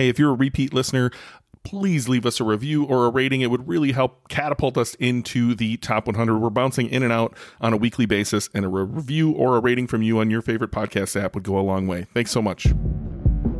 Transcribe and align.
Hey, 0.00 0.08
if 0.08 0.18
you're 0.18 0.30
a 0.30 0.34
repeat 0.34 0.72
listener, 0.72 1.10
please 1.62 2.08
leave 2.08 2.24
us 2.24 2.40
a 2.40 2.44
review 2.44 2.84
or 2.84 3.04
a 3.04 3.10
rating. 3.10 3.42
It 3.42 3.50
would 3.50 3.68
really 3.68 3.92
help 3.92 4.30
catapult 4.30 4.78
us 4.78 4.94
into 4.94 5.54
the 5.54 5.76
top 5.76 6.06
100. 6.06 6.38
We're 6.38 6.48
bouncing 6.48 6.88
in 6.88 7.02
and 7.02 7.12
out 7.12 7.36
on 7.60 7.74
a 7.74 7.76
weekly 7.76 8.06
basis, 8.06 8.48
and 8.54 8.64
a 8.64 8.68
review 8.68 9.32
or 9.32 9.58
a 9.58 9.60
rating 9.60 9.86
from 9.86 10.00
you 10.00 10.18
on 10.20 10.30
your 10.30 10.40
favorite 10.40 10.70
podcast 10.70 11.22
app 11.22 11.34
would 11.34 11.44
go 11.44 11.58
a 11.58 11.60
long 11.60 11.86
way. 11.86 12.06
Thanks 12.14 12.30
so 12.30 12.40
much. 12.40 12.68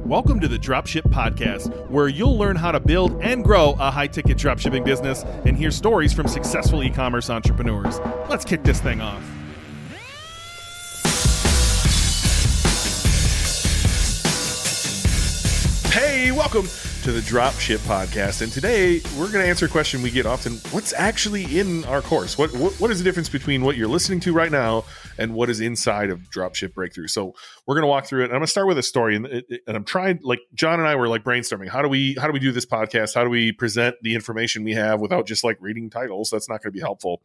Welcome 0.06 0.40
to 0.40 0.48
the 0.48 0.58
Dropship 0.58 1.02
Podcast, 1.12 1.90
where 1.90 2.08
you'll 2.08 2.38
learn 2.38 2.56
how 2.56 2.72
to 2.72 2.80
build 2.80 3.20
and 3.20 3.44
grow 3.44 3.76
a 3.78 3.90
high 3.90 4.06
ticket 4.06 4.38
dropshipping 4.38 4.82
business 4.82 5.24
and 5.44 5.58
hear 5.58 5.70
stories 5.70 6.14
from 6.14 6.26
successful 6.26 6.82
e 6.82 6.88
commerce 6.88 7.28
entrepreneurs. 7.28 8.00
Let's 8.30 8.46
kick 8.46 8.62
this 8.62 8.80
thing 8.80 9.02
off. 9.02 9.22
Welcome 16.20 16.68
to 17.02 17.12
the 17.12 17.20
Dropship 17.20 17.78
Podcast. 17.78 18.42
And 18.42 18.52
today 18.52 19.00
we're 19.18 19.32
going 19.32 19.42
to 19.42 19.48
answer 19.48 19.64
a 19.64 19.68
question 19.70 20.02
we 20.02 20.10
get 20.10 20.26
often 20.26 20.56
What's 20.70 20.92
actually 20.92 21.58
in 21.58 21.82
our 21.86 22.02
course? 22.02 22.36
What, 22.36 22.52
what, 22.52 22.74
what 22.74 22.90
is 22.90 22.98
the 22.98 23.04
difference 23.04 23.30
between 23.30 23.64
what 23.64 23.78
you're 23.78 23.88
listening 23.88 24.20
to 24.20 24.34
right 24.34 24.52
now 24.52 24.84
and 25.16 25.32
what 25.32 25.48
is 25.48 25.60
inside 25.60 26.10
of 26.10 26.20
Dropship 26.30 26.74
Breakthru? 26.74 27.08
So 27.08 27.34
we're 27.66 27.74
going 27.74 27.84
to 27.84 27.88
walk 27.88 28.04
through 28.04 28.20
it. 28.20 28.24
And 28.24 28.32
I'm 28.34 28.40
going 28.40 28.46
to 28.46 28.50
start 28.50 28.66
with 28.66 28.76
a 28.76 28.82
story. 28.82 29.16
And, 29.16 29.26
and 29.26 29.44
I'm 29.68 29.84
trying, 29.84 30.20
like, 30.22 30.40
Jon 30.52 30.78
and 30.78 30.86
I 30.86 30.94
were 30.94 31.08
like 31.08 31.24
brainstorming. 31.24 31.68
How 31.68 31.80
do 31.80 31.88
we, 31.88 32.16
how 32.20 32.26
do 32.26 32.34
we 32.34 32.38
do 32.38 32.52
this 32.52 32.66
podcast? 32.66 33.14
How 33.14 33.24
do 33.24 33.30
we 33.30 33.52
present 33.52 33.96
the 34.02 34.14
information 34.14 34.62
we 34.62 34.74
have 34.74 35.00
without 35.00 35.26
just 35.26 35.42
like 35.42 35.56
reading 35.58 35.88
titles? 35.88 36.28
That's 36.28 36.50
not 36.50 36.62
going 36.62 36.70
to 36.70 36.76
be 36.76 36.80
helpful. 36.80 37.22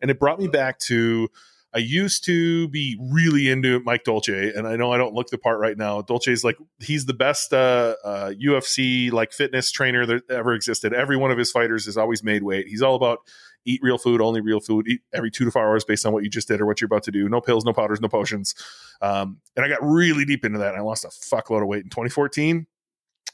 And 0.00 0.08
it 0.08 0.20
brought 0.20 0.38
me 0.38 0.46
back 0.46 0.78
to, 0.80 1.28
I 1.76 1.80
used 1.80 2.24
to 2.24 2.68
be 2.68 2.96
really 2.98 3.50
into 3.50 3.80
Mike 3.80 4.04
Dolce, 4.04 4.50
and 4.54 4.66
I 4.66 4.76
know 4.76 4.92
I 4.92 4.96
don't 4.96 5.12
look 5.12 5.28
the 5.28 5.36
part 5.36 5.60
right 5.60 5.76
now. 5.76 6.00
Dolce 6.00 6.32
is 6.32 6.42
like 6.42 6.56
he's 6.78 7.04
the 7.04 7.12
best 7.12 7.52
uh, 7.52 7.96
uh, 8.02 8.30
UFC 8.30 9.12
like 9.12 9.30
fitness 9.34 9.70
trainer 9.70 10.06
that 10.06 10.22
ever 10.30 10.54
existed. 10.54 10.94
Every 10.94 11.18
one 11.18 11.30
of 11.30 11.36
his 11.36 11.50
fighters 11.50 11.84
has 11.84 11.98
always 11.98 12.24
made 12.24 12.42
weight. 12.42 12.66
He's 12.66 12.80
all 12.80 12.94
about 12.94 13.18
eat 13.66 13.80
real 13.82 13.98
food, 13.98 14.22
only 14.22 14.40
real 14.40 14.58
food, 14.58 14.88
eat 14.88 15.02
every 15.12 15.30
two 15.30 15.44
to 15.44 15.50
four 15.50 15.60
hours 15.60 15.84
based 15.84 16.06
on 16.06 16.14
what 16.14 16.24
you 16.24 16.30
just 16.30 16.48
did 16.48 16.62
or 16.62 16.66
what 16.66 16.80
you're 16.80 16.86
about 16.86 17.02
to 17.02 17.10
do. 17.10 17.28
No 17.28 17.42
pills, 17.42 17.66
no 17.66 17.74
powders, 17.74 18.00
no 18.00 18.08
potions. 18.08 18.54
Um, 19.02 19.40
and 19.54 19.62
I 19.62 19.68
got 19.68 19.82
really 19.82 20.24
deep 20.24 20.46
into 20.46 20.60
that. 20.60 20.76
I 20.76 20.80
lost 20.80 21.04
a 21.04 21.08
fuckload 21.08 21.60
of 21.60 21.68
weight 21.68 21.84
in 21.84 21.90
2014. 21.90 22.66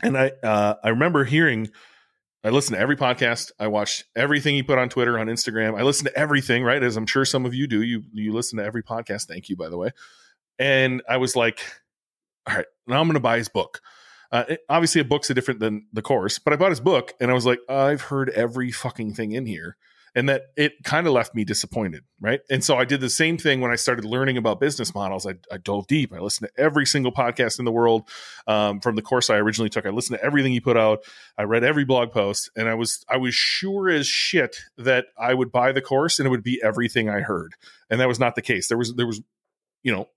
And 0.03 0.19
I 0.19 0.33
uh, 0.43 0.75
I 0.83 0.89
remember 0.89 1.23
hearing 1.23 1.71
I 2.45 2.51
listen 2.51 2.75
to 2.75 2.81
every 2.81 2.97
podcast. 2.97 3.53
I 3.61 3.69
watched 3.69 4.05
everything 4.17 4.57
he 4.57 4.63
put 4.63 4.79
on 4.79 4.89
Twitter, 4.89 5.19
on 5.19 5.29
Instagram. 5.29 5.79
I 5.79 5.83
listen 5.83 6.07
to 6.07 6.19
everything, 6.19 6.65
right? 6.65 6.83
As 6.83 6.97
I'm 6.97 7.07
sure 7.07 7.25
some 7.25 7.47
of 7.47 7.55
you 7.55 7.67
do. 7.67 7.83
You 7.83 8.03
you 8.13 8.33
listen 8.33 8.59
to 8.59 8.65
every 8.65 8.83
podcast. 8.83 9.27
Thank 9.27 9.49
you, 9.49 9.57
by 9.57 9.69
the 9.69 9.77
way. 9.77 9.91
And 10.59 11.03
I 11.09 11.19
was 11.19 11.37
like, 11.37 11.61
all 12.49 12.57
right, 12.57 12.67
now 12.87 13.01
I'm 13.01 13.07
going 13.07 13.15
to 13.15 13.21
buy 13.21 13.39
his 13.39 13.49
book. 13.49 13.81
Uh, 14.33 14.45
it, 14.49 14.61
obviously, 14.69 15.01
a 15.01 15.05
book's 15.05 15.31
a 15.31 15.35
different 15.35 15.61
than 15.61 15.87
the 15.93 16.03
course, 16.03 16.39
but 16.39 16.53
I 16.53 16.57
bought 16.57 16.71
his 16.71 16.81
book, 16.81 17.13
and 17.21 17.31
I 17.31 17.35
was 17.35 17.47
like, 17.47 17.61
I've 17.69 18.03
heard 18.03 18.31
every 18.31 18.73
fucking 18.73 19.15
thing 19.15 19.33
in 19.33 19.47
here 19.47 19.77
and 20.15 20.29
that 20.29 20.43
it 20.57 20.75
kind 20.85 21.07
of 21.07 21.13
left 21.13 21.35
me 21.35 21.45
disappointed 21.45 22.05
right? 22.21 22.41
And 22.51 22.63
so 22.63 22.77
i 22.77 22.85
did 22.85 23.01
the 23.01 23.11
same 23.11 23.39
thing 23.39 23.61
when 23.61 23.71
i 23.71 23.77
started 23.77 24.05
learning 24.05 24.37
about 24.37 24.61
business 24.61 24.95
models. 24.95 25.27
I, 25.27 25.35
I 25.51 25.59
dove 25.59 25.87
deep. 25.87 26.13
I 26.13 26.19
listened 26.19 26.49
to 26.55 26.63
every 26.63 26.87
single 26.87 27.13
podcast 27.13 27.59
in 27.59 27.65
the 27.65 27.73
world 27.73 28.09
um, 28.47 28.81
from 28.81 28.97
the 28.97 29.03
course 29.03 29.31
i 29.31 29.37
originally 29.37 29.71
took. 29.71 29.87
I 29.87 29.91
listened 29.91 30.19
to 30.19 30.25
everything 30.25 30.53
he 30.53 30.61
put 30.61 30.77
out. 30.77 31.01
I 31.37 31.43
read 31.45 31.65
every 31.65 31.85
blog 31.85 32.13
post 32.13 32.51
and 32.57 32.69
i 32.69 32.75
was 32.75 33.05
i 33.09 33.17
was 33.17 33.35
sure 33.35 33.89
as 33.89 34.07
shit 34.07 34.57
that 34.79 35.07
i 35.19 35.35
would 35.35 35.53
buy 35.53 35.73
the 35.73 35.83
course 35.83 36.19
and 36.19 36.27
it 36.27 36.31
would 36.31 36.43
be 36.43 36.61
everything 36.63 37.09
i 37.09 37.21
heard. 37.21 37.55
And 37.91 38.01
that 38.01 38.09
was 38.09 38.21
not 38.21 38.35
the 38.35 38.43
case. 38.43 38.69
There 38.69 38.79
was 38.79 38.95
there 38.95 39.07
was 39.07 39.21
you 39.83 39.93
know 39.93 40.09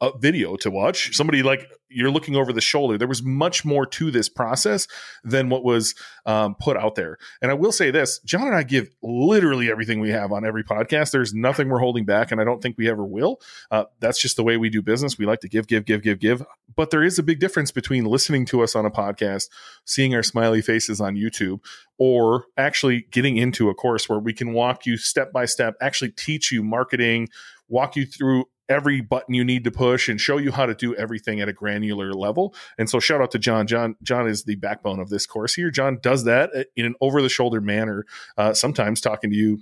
a 0.00 0.12
video 0.18 0.56
to 0.56 0.70
watch. 0.70 1.14
Somebody 1.14 1.42
like 1.42 1.70
you're 1.88 2.10
looking 2.10 2.36
over 2.36 2.52
the 2.52 2.60
shoulder. 2.60 2.98
There 2.98 3.08
was 3.08 3.22
much 3.22 3.64
more 3.64 3.86
to 3.86 4.10
this 4.10 4.28
process 4.28 4.88
than 5.22 5.48
what 5.48 5.64
was 5.64 5.94
um, 6.26 6.54
put 6.56 6.76
out 6.76 6.94
there. 6.94 7.18
And 7.42 7.50
i 7.50 7.54
will 7.54 7.72
say 7.72 7.90
this 7.90 8.18
jon 8.20 8.46
and 8.46 8.56
i 8.56 8.62
give 8.62 8.88
literally 9.02 9.70
everything 9.70 10.00
we 10.00 10.10
have 10.10 10.32
on 10.32 10.44
every 10.44 10.64
podcast. 10.64 11.12
There's 11.12 11.34
nothing 11.34 11.68
we're 11.68 11.78
holding 11.78 12.04
back 12.04 12.32
and 12.32 12.40
i 12.40 12.44
don't 12.44 12.62
think 12.62 12.76
we 12.78 12.88
ever 12.88 13.04
will. 13.04 13.40
Uh, 13.70 13.84
that's 14.00 14.20
just 14.20 14.36
the 14.36 14.42
way 14.42 14.56
we 14.56 14.70
do 14.70 14.82
business. 14.82 15.18
We 15.18 15.26
like 15.26 15.40
to 15.40 15.48
give 15.48 15.66
give 15.66 15.84
give 15.84 16.02
give 16.02 16.18
give. 16.18 16.44
But 16.74 16.90
there 16.90 17.04
is 17.04 17.18
a 17.18 17.22
big 17.22 17.40
difference 17.40 17.70
between 17.70 18.04
listening 18.04 18.46
to 18.46 18.62
us 18.62 18.74
on 18.74 18.84
a 18.84 18.90
podcast 18.90 19.48
seeing 19.84 20.14
our 20.14 20.22
smiley 20.22 20.62
faces 20.62 21.00
on 21.00 21.14
youtube 21.14 21.60
or 21.98 22.46
actually 22.56 23.06
getting 23.10 23.36
into 23.36 23.68
a 23.68 23.74
course 23.74 24.08
where 24.08 24.18
we 24.18 24.32
can 24.32 24.52
walk 24.52 24.86
you 24.86 24.96
step 24.96 25.32
by 25.32 25.44
step 25.44 25.74
actually 25.80 26.10
teach 26.10 26.50
you 26.50 26.62
marketing 26.62 27.28
walk 27.68 27.96
you 27.96 28.04
through 28.06 28.44
every 28.68 29.00
button 29.00 29.34
you 29.34 29.44
need 29.44 29.64
to 29.64 29.70
push 29.70 30.08
and 30.08 30.20
show 30.20 30.38
you 30.38 30.52
how 30.52 30.66
to 30.66 30.74
do 30.74 30.94
everything 30.96 31.40
at 31.40 31.48
a 31.48 31.52
granular 31.52 32.12
level. 32.12 32.54
And 32.78 32.88
so 32.88 33.00
shout 33.00 33.20
out 33.20 33.30
to 33.32 33.38
Jon. 33.38 33.66
Jon 33.66 33.96
Jon 34.02 34.26
is 34.28 34.44
the 34.44 34.56
backbone 34.56 35.00
of 35.00 35.10
this 35.10 35.26
course 35.26 35.54
here. 35.54 35.70
Jon 35.70 35.98
does 36.02 36.24
that 36.24 36.50
in 36.76 36.84
an 36.84 36.94
over 37.00 37.22
the 37.22 37.28
shoulder 37.28 37.60
manner, 37.60 38.04
uh, 38.36 38.54
sometimes 38.54 39.00
talking 39.00 39.30
to 39.30 39.36
you 39.36 39.60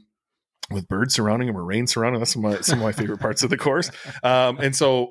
with 0.71 0.89
birds 0.89 1.15
surrounding 1.15 1.49
him 1.49 1.57
or 1.57 1.65
rain 1.65 1.87
surrounding. 1.87 2.21
That's 2.21 2.33
some 2.33 2.45
of 2.45 2.53
my, 2.53 2.61
some 2.61 2.79
of 2.79 2.85
my 2.85 2.93
favorite 2.93 3.19
parts 3.19 3.43
of 3.43 3.51
the 3.51 3.59
course. 3.59 3.91
Um, 4.23 4.59
and 4.59 4.75
so 4.75 5.05
uh, 5.05 5.09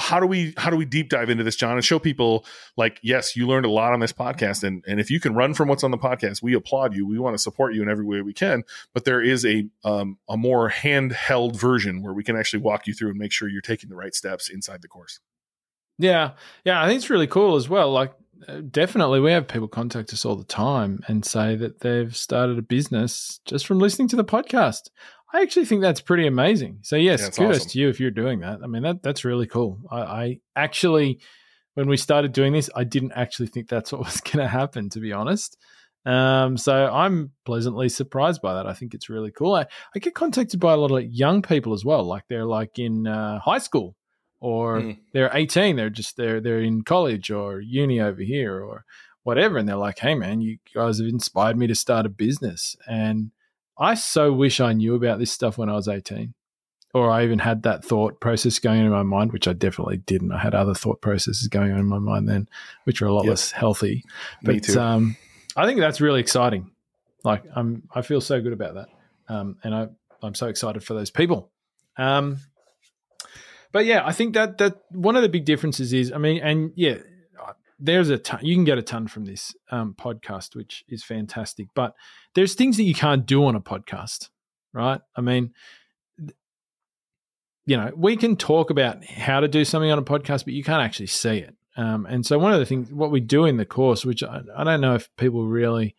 how 0.00 0.18
do 0.18 0.26
we 0.26 0.54
how 0.56 0.70
do 0.70 0.76
we 0.76 0.84
deep 0.84 1.08
dive 1.08 1.30
into 1.30 1.44
this 1.44 1.56
jon 1.56 1.72
and 1.72 1.84
show 1.84 1.98
people 1.98 2.44
like 2.76 2.98
yes 3.02 3.36
you 3.36 3.46
learned 3.46 3.66
a 3.66 3.70
lot 3.70 3.92
on 3.92 4.00
this 4.00 4.12
podcast 4.12 4.64
and 4.64 4.82
and 4.88 4.98
if 4.98 5.10
you 5.10 5.20
can 5.20 5.34
run 5.34 5.54
from 5.54 5.68
what's 5.68 5.84
on 5.84 5.90
the 5.90 5.98
podcast 5.98 6.42
we 6.42 6.54
applaud 6.54 6.94
you. 6.94 7.06
We 7.06 7.18
want 7.18 7.34
to 7.34 7.38
support 7.38 7.74
you 7.74 7.82
in 7.82 7.88
every 7.88 8.04
way 8.04 8.22
we 8.22 8.32
can 8.32 8.64
but 8.94 9.04
there 9.04 9.20
is 9.20 9.44
a 9.44 9.66
um, 9.84 10.18
a 10.28 10.36
more 10.36 10.70
handheld 10.70 11.56
version 11.56 12.02
where 12.02 12.14
we 12.14 12.24
can 12.24 12.36
actually 12.36 12.62
walk 12.62 12.86
you 12.86 12.94
through 12.94 13.10
and 13.10 13.18
make 13.18 13.32
sure 13.32 13.48
you're 13.48 13.60
taking 13.60 13.88
the 13.88 13.96
right 13.96 14.14
steps 14.14 14.48
inside 14.48 14.82
the 14.82 14.88
course. 14.88 15.20
Yeah. 15.98 16.32
Yeah 16.64 16.82
i 16.82 16.86
think 16.86 16.98
it's 16.98 17.10
really 17.10 17.26
cool 17.26 17.56
as 17.56 17.68
well. 17.68 17.92
Like 17.92 18.12
uh, 18.48 18.62
definitely 18.70 19.20
we 19.20 19.32
have 19.32 19.46
people 19.46 19.68
contact 19.68 20.12
us 20.12 20.24
all 20.24 20.36
the 20.36 20.44
time 20.44 21.00
and 21.08 21.24
say 21.24 21.56
that 21.56 21.80
they've 21.80 22.16
started 22.16 22.58
a 22.58 22.62
business 22.62 23.40
just 23.44 23.66
from 23.66 23.78
listening 23.78 24.08
to 24.08 24.16
the 24.16 24.24
podcast 24.24 24.88
I 25.32 25.42
actually 25.42 25.66
think 25.66 25.80
that's 25.80 26.00
pretty 26.00 26.26
amazing. 26.26 26.78
So 26.82 26.96
yes, 26.96 27.20
yeah, 27.22 27.30
kudos 27.30 27.56
awesome. 27.58 27.68
to 27.70 27.78
you 27.78 27.88
if 27.88 28.00
you're 28.00 28.10
doing 28.10 28.40
that. 28.40 28.60
I 28.62 28.66
mean 28.66 28.82
that 28.82 29.02
that's 29.02 29.24
really 29.24 29.46
cool. 29.46 29.78
I, 29.90 30.00
I, 30.00 30.40
actually, 30.56 31.20
when 31.74 31.88
we 31.88 31.96
started 31.96 32.32
doing 32.32 32.52
this, 32.52 32.68
I 32.74 32.84
didn't 32.84 33.12
actually 33.12 33.48
think 33.48 33.68
that's 33.68 33.92
what 33.92 34.00
was 34.04 34.20
going 34.20 34.38
to 34.38 34.48
happen. 34.48 34.90
To 34.90 35.00
be 35.00 35.12
honest, 35.12 35.56
um, 36.06 36.56
so 36.56 36.74
I'm 36.74 37.32
pleasantly 37.44 37.88
surprised 37.88 38.42
by 38.42 38.54
that. 38.54 38.66
I 38.66 38.72
think 38.72 38.94
it's 38.94 39.08
really 39.08 39.30
cool. 39.30 39.54
I, 39.54 39.66
I 39.94 39.98
get 39.98 40.14
contacted 40.14 40.58
by 40.58 40.72
a 40.72 40.76
lot 40.76 40.92
of 40.92 41.04
young 41.04 41.42
people 41.42 41.74
as 41.74 41.84
well. 41.84 42.04
Like 42.04 42.24
they're 42.28 42.46
like 42.46 42.78
in 42.78 43.06
uh, 43.06 43.38
high 43.38 43.58
school 43.58 43.96
or 44.40 44.80
mm. 44.80 44.98
they're 45.12 45.30
18. 45.32 45.76
They're 45.76 45.90
just 45.90 46.16
they're 46.16 46.40
they're 46.40 46.60
in 46.60 46.82
college 46.82 47.30
or 47.30 47.60
uni 47.60 48.00
over 48.00 48.22
here 48.22 48.62
or 48.62 48.84
whatever, 49.22 49.58
and 49.58 49.68
they're 49.68 49.76
like, 49.76 49.98
"Hey, 49.98 50.14
man, 50.14 50.40
you 50.40 50.58
guys 50.74 50.98
have 50.98 51.08
inspired 51.08 51.58
me 51.58 51.66
to 51.66 51.74
start 51.74 52.06
a 52.06 52.10
business." 52.10 52.76
And 52.88 53.30
I 53.80 53.94
so 53.94 54.32
wish 54.32 54.60
I 54.60 54.74
knew 54.74 54.94
about 54.94 55.18
this 55.18 55.32
stuff 55.32 55.58
when 55.58 55.70
I 55.70 55.72
was 55.72 55.88
18 55.88 56.34
or 56.92 57.10
I 57.10 57.24
even 57.24 57.38
had 57.38 57.62
that 57.62 57.84
thought 57.84 58.20
process 58.20 58.58
going 58.58 58.80
on 58.80 58.86
in 58.86 58.92
my 58.92 59.02
mind, 59.02 59.32
which 59.32 59.46
I 59.46 59.52
definitely 59.52 59.98
didn't. 59.98 60.32
I 60.32 60.38
had 60.38 60.54
other 60.54 60.74
thought 60.74 61.00
processes 61.00 61.46
going 61.48 61.72
on 61.72 61.78
in 61.78 61.86
my 61.86 61.98
mind 61.98 62.28
then, 62.28 62.48
which 62.84 63.00
were 63.00 63.06
a 63.06 63.12
lot 63.12 63.24
yep. 63.24 63.30
less 63.30 63.52
healthy. 63.52 64.04
But 64.42 64.68
um, 64.76 65.16
I 65.56 65.66
think 65.66 65.78
that's 65.80 66.00
really 66.00 66.20
exciting. 66.20 66.70
Like 67.22 67.44
I'm, 67.54 67.84
I 67.94 68.02
feel 68.02 68.20
so 68.20 68.40
good 68.40 68.52
about 68.52 68.74
that, 68.74 68.88
um, 69.28 69.58
and 69.62 69.74
I, 69.74 69.88
I'm 70.22 70.34
so 70.34 70.48
excited 70.48 70.82
for 70.82 70.94
those 70.94 71.10
people. 71.10 71.50
Um, 71.96 72.38
but 73.70 73.84
yeah, 73.84 74.04
I 74.04 74.12
think 74.12 74.34
that 74.34 74.58
that 74.58 74.80
one 74.90 75.16
of 75.16 75.22
the 75.22 75.28
big 75.28 75.44
differences 75.44 75.92
is, 75.92 76.12
I 76.12 76.18
mean, 76.18 76.42
and 76.42 76.72
yeah, 76.74 76.96
there's 77.80 78.10
a 78.10 78.18
ton, 78.18 78.40
you 78.42 78.54
can 78.54 78.64
get 78.64 78.78
a 78.78 78.82
ton 78.82 79.08
from 79.08 79.24
this 79.24 79.54
um, 79.70 79.94
podcast, 79.98 80.54
which 80.54 80.84
is 80.88 81.02
fantastic. 81.02 81.68
But 81.74 81.94
there's 82.34 82.54
things 82.54 82.76
that 82.76 82.84
you 82.84 82.94
can't 82.94 83.26
do 83.26 83.44
on 83.46 83.56
a 83.56 83.60
podcast, 83.60 84.28
right? 84.72 85.00
I 85.16 85.20
mean, 85.20 85.52
you 87.66 87.76
know, 87.76 87.90
we 87.96 88.16
can 88.16 88.36
talk 88.36 88.70
about 88.70 89.04
how 89.04 89.40
to 89.40 89.48
do 89.48 89.64
something 89.64 89.90
on 89.90 89.98
a 89.98 90.02
podcast, 90.02 90.44
but 90.44 90.54
you 90.54 90.62
can't 90.62 90.82
actually 90.82 91.06
see 91.06 91.38
it. 91.38 91.54
Um, 91.76 92.06
and 92.06 92.26
so 92.26 92.38
one 92.38 92.52
of 92.52 92.58
the 92.58 92.66
things, 92.66 92.92
what 92.92 93.10
we 93.10 93.20
do 93.20 93.44
in 93.44 93.56
the 93.56 93.64
course, 93.64 94.04
which 94.04 94.22
I, 94.22 94.40
I 94.56 94.64
don't 94.64 94.80
know 94.80 94.94
if 94.94 95.08
people 95.16 95.46
really 95.46 95.94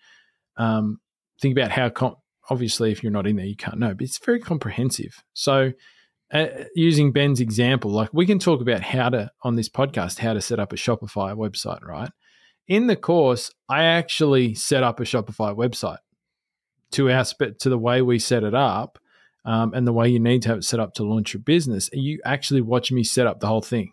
um, 0.58 1.00
think 1.42 1.58
about 1.58 1.72
how, 1.72 1.90
com- 1.90 2.18
obviously, 2.50 2.92
if 2.92 3.02
you're 3.02 3.12
not 3.12 3.26
in 3.26 3.38
there, 3.38 3.46
you 3.46 3.56
can't 3.56 3.80
know, 3.80 3.94
but 3.94 4.02
it's 4.02 4.24
very 4.24 4.40
comprehensive. 4.40 5.24
So 5.34 5.72
uh, 6.32 6.48
using 6.76 7.12
Ben's 7.12 7.42
example, 7.42 7.92
like 7.92 8.10
we 8.14 8.26
can 8.26 8.40
talk 8.40 8.62
about 8.62 8.82
how 8.82 9.10
to 9.10 9.32
on 9.44 9.56
this 9.56 9.70
podcast 9.70 10.20
how 10.20 10.34
to 10.34 10.42
set 10.42 10.60
up 10.60 10.72
a 10.72 10.78
Shopify 10.78 11.36
website, 11.36 11.84
right? 11.84 12.10
In 12.68 12.88
the 12.88 12.96
course, 12.96 13.52
I 13.68 13.84
actually 13.84 14.56
set 14.56 14.84
up 14.84 15.00
a 15.00 15.04
Shopify 15.04 15.56
website 15.56 15.98
to 16.92 17.12
our 17.12 17.26
to 17.26 17.70
the 17.70 17.78
way 17.78 18.02
we 18.02 18.18
set 18.20 18.44
it 18.44 18.54
up, 18.54 18.98
um, 19.44 19.74
and 19.74 19.86
the 19.86 19.94
way 19.94 20.08
you 20.08 20.20
need 20.20 20.42
to 20.44 20.50
have 20.50 20.60
it 20.60 20.64
set 20.64 20.80
up 20.80 20.94
to 20.96 21.04
launch 21.04 21.34
your 21.34 21.42
business. 21.42 21.90
You 21.92 22.20
actually 22.24 22.62
watch 22.62 22.92
me 22.92 23.04
set 23.04 23.28
up 23.28 23.40
the 23.40 23.48
whole 23.48 23.62
thing. 23.62 23.92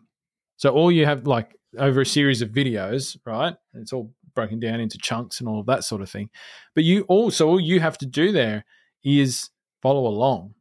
So 0.56 0.70
all 0.70 0.92
you 0.92 1.06
have 1.06 1.26
like 1.26 1.56
over 1.76 2.02
a 2.02 2.06
series 2.06 2.42
of 2.42 2.50
videos, 2.50 3.16
right? 3.24 3.56
It's 3.74 3.92
all 3.92 4.12
broken 4.34 4.60
down 4.60 4.78
into 4.78 4.98
chunks 4.98 5.40
and 5.40 5.48
all 5.48 5.60
of 5.60 5.66
that 5.66 5.82
sort 5.82 6.02
of 6.02 6.10
thing. 6.10 6.30
But 6.74 6.84
you 6.84 7.02
also 7.08 7.48
all 7.48 7.60
you 7.60 7.80
have 7.80 7.98
to 7.98 8.06
do 8.06 8.30
there 8.30 8.64
is 9.02 9.50
follow 9.82 10.06
along 10.06 10.54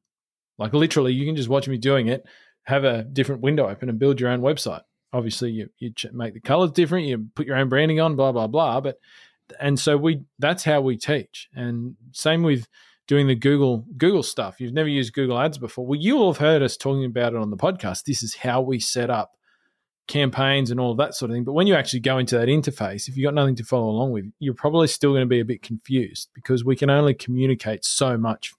like 0.57 0.73
literally, 0.73 1.13
you 1.13 1.25
can 1.25 1.35
just 1.35 1.49
watch 1.49 1.67
me 1.67 1.77
doing 1.77 2.07
it, 2.07 2.25
have 2.63 2.83
a 2.83 3.03
different 3.03 3.41
window 3.41 3.69
open, 3.69 3.89
and 3.89 3.99
build 3.99 4.19
your 4.19 4.29
own 4.29 4.41
website. 4.41 4.81
obviously 5.13 5.51
you 5.51 5.69
you 5.79 5.93
make 6.13 6.33
the 6.33 6.39
colors 6.39 6.71
different, 6.71 7.07
you 7.07 7.27
put 7.35 7.47
your 7.47 7.57
own 7.57 7.69
branding 7.69 7.99
on, 7.99 8.15
blah 8.15 8.31
blah 8.31 8.47
blah. 8.47 8.81
But 8.81 8.99
and 9.59 9.79
so 9.79 9.97
we 9.97 10.21
that's 10.39 10.63
how 10.63 10.81
we 10.81 10.97
teach. 10.97 11.49
And 11.55 11.95
same 12.11 12.43
with 12.43 12.67
doing 13.07 13.27
the 13.27 13.35
Google 13.35 13.85
Google 13.97 14.23
stuff. 14.23 14.59
You've 14.59 14.73
never 14.73 14.89
used 14.89 15.13
Google 15.13 15.39
Ads 15.39 15.57
before. 15.57 15.85
Well, 15.85 15.99
you 15.99 16.17
will 16.17 16.33
have 16.33 16.41
heard 16.41 16.61
us 16.61 16.77
talking 16.77 17.05
about 17.05 17.33
it 17.33 17.39
on 17.39 17.49
the 17.49 17.57
podcast. 17.57 18.03
This 18.03 18.23
is 18.23 18.35
how 18.35 18.61
we 18.61 18.79
set 18.79 19.09
up 19.09 19.31
campaigns 20.07 20.71
and 20.71 20.79
all 20.79 20.91
of 20.91 20.97
that 20.97 21.13
sort 21.15 21.31
of 21.31 21.35
thing. 21.35 21.43
But 21.43 21.53
when 21.53 21.67
you 21.67 21.75
actually 21.75 21.99
go 21.99 22.17
into 22.17 22.37
that 22.37 22.47
interface, 22.47 23.07
if 23.07 23.17
you've 23.17 23.25
got 23.25 23.33
nothing 23.33 23.55
to 23.57 23.63
follow 23.63 23.89
along 23.89 24.11
with, 24.11 24.25
you're 24.39 24.53
probably 24.53 24.87
still 24.87 25.11
going 25.11 25.21
to 25.21 25.27
be 25.27 25.39
a 25.39 25.45
bit 25.45 25.61
confused 25.61 26.29
because 26.33 26.63
we 26.63 26.75
can 26.75 26.89
only 26.89 27.13
communicate 27.13 27.83
so 27.83 28.17
much 28.17 28.53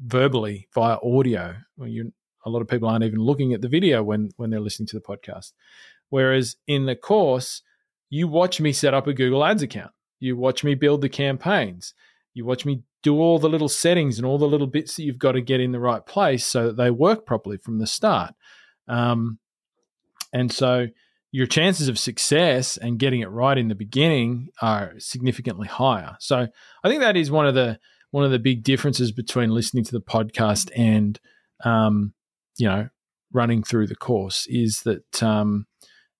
verbally 0.00 0.68
via 0.74 0.98
audio. 1.02 1.56
Well, 1.76 1.88
you, 1.88 2.12
a 2.44 2.50
lot 2.50 2.62
of 2.62 2.68
people 2.68 2.88
aren't 2.88 3.04
even 3.04 3.20
looking 3.20 3.52
at 3.52 3.60
the 3.60 3.68
video 3.68 4.02
when 4.02 4.30
when 4.36 4.50
they're 4.50 4.60
listening 4.60 4.86
to 4.88 4.98
the 4.98 5.04
podcast. 5.04 5.52
Whereas 6.10 6.56
in 6.66 6.86
the 6.86 6.96
course, 6.96 7.62
you 8.10 8.28
watch 8.28 8.60
me 8.60 8.72
set 8.72 8.94
up 8.94 9.06
a 9.06 9.12
Google 9.12 9.44
Ads 9.44 9.62
account. 9.62 9.92
You 10.20 10.36
watch 10.36 10.62
me 10.62 10.74
build 10.74 11.00
the 11.00 11.08
campaigns. 11.08 11.94
You 12.34 12.44
watch 12.44 12.64
me 12.64 12.82
do 13.02 13.18
all 13.18 13.38
the 13.38 13.48
little 13.48 13.68
settings 13.68 14.18
and 14.18 14.26
all 14.26 14.38
the 14.38 14.48
little 14.48 14.66
bits 14.66 14.96
that 14.96 15.02
you've 15.02 15.18
got 15.18 15.32
to 15.32 15.40
get 15.40 15.60
in 15.60 15.72
the 15.72 15.80
right 15.80 16.04
place 16.04 16.46
so 16.46 16.66
that 16.66 16.76
they 16.76 16.90
work 16.90 17.26
properly 17.26 17.58
from 17.58 17.78
the 17.78 17.86
start. 17.86 18.34
Um, 18.88 19.38
and 20.32 20.50
so 20.50 20.88
your 21.30 21.46
chances 21.46 21.88
of 21.88 21.98
success 21.98 22.76
and 22.76 22.98
getting 22.98 23.20
it 23.20 23.28
right 23.28 23.58
in 23.58 23.68
the 23.68 23.74
beginning 23.74 24.48
are 24.62 24.94
significantly 24.98 25.68
higher. 25.68 26.16
So 26.20 26.46
I 26.82 26.88
think 26.88 27.00
that 27.00 27.16
is 27.16 27.30
one 27.30 27.46
of 27.46 27.54
the 27.54 27.78
one 28.14 28.22
of 28.22 28.30
the 28.30 28.38
big 28.38 28.62
differences 28.62 29.10
between 29.10 29.50
listening 29.50 29.82
to 29.82 29.90
the 29.90 30.00
podcast 30.00 30.70
and 30.76 31.18
um, 31.64 32.14
you 32.56 32.68
know 32.68 32.88
running 33.32 33.64
through 33.64 33.88
the 33.88 33.96
course 33.96 34.46
is 34.48 34.82
that 34.82 35.20
um, 35.20 35.66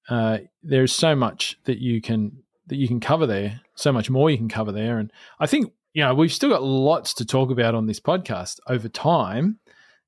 uh, 0.09 0.39
there's 0.65 0.93
so 0.93 1.15
much 1.15 1.57
that 1.67 1.79
you 1.79 2.01
can 2.01 2.33
that 2.67 2.79
you 2.79 2.89
can 2.89 2.99
cover 2.99 3.29
there, 3.29 3.61
so 3.77 3.93
much 3.93 4.11
more 4.11 4.29
you 4.29 4.37
can 4.37 4.49
cover 4.49 4.73
there, 4.73 4.99
and 4.99 5.13
I 5.39 5.47
think 5.47 5.73
you 5.93 6.03
know 6.03 6.13
we've 6.17 6.33
still 6.33 6.51
got 6.51 6.65
lots 6.65 7.15
to 7.15 7.25
talk 7.25 7.53
about 7.53 7.77
on 7.77 7.87
this 7.87 8.01
podcast 8.01 8.59
over 8.67 8.89
time, 8.89 9.61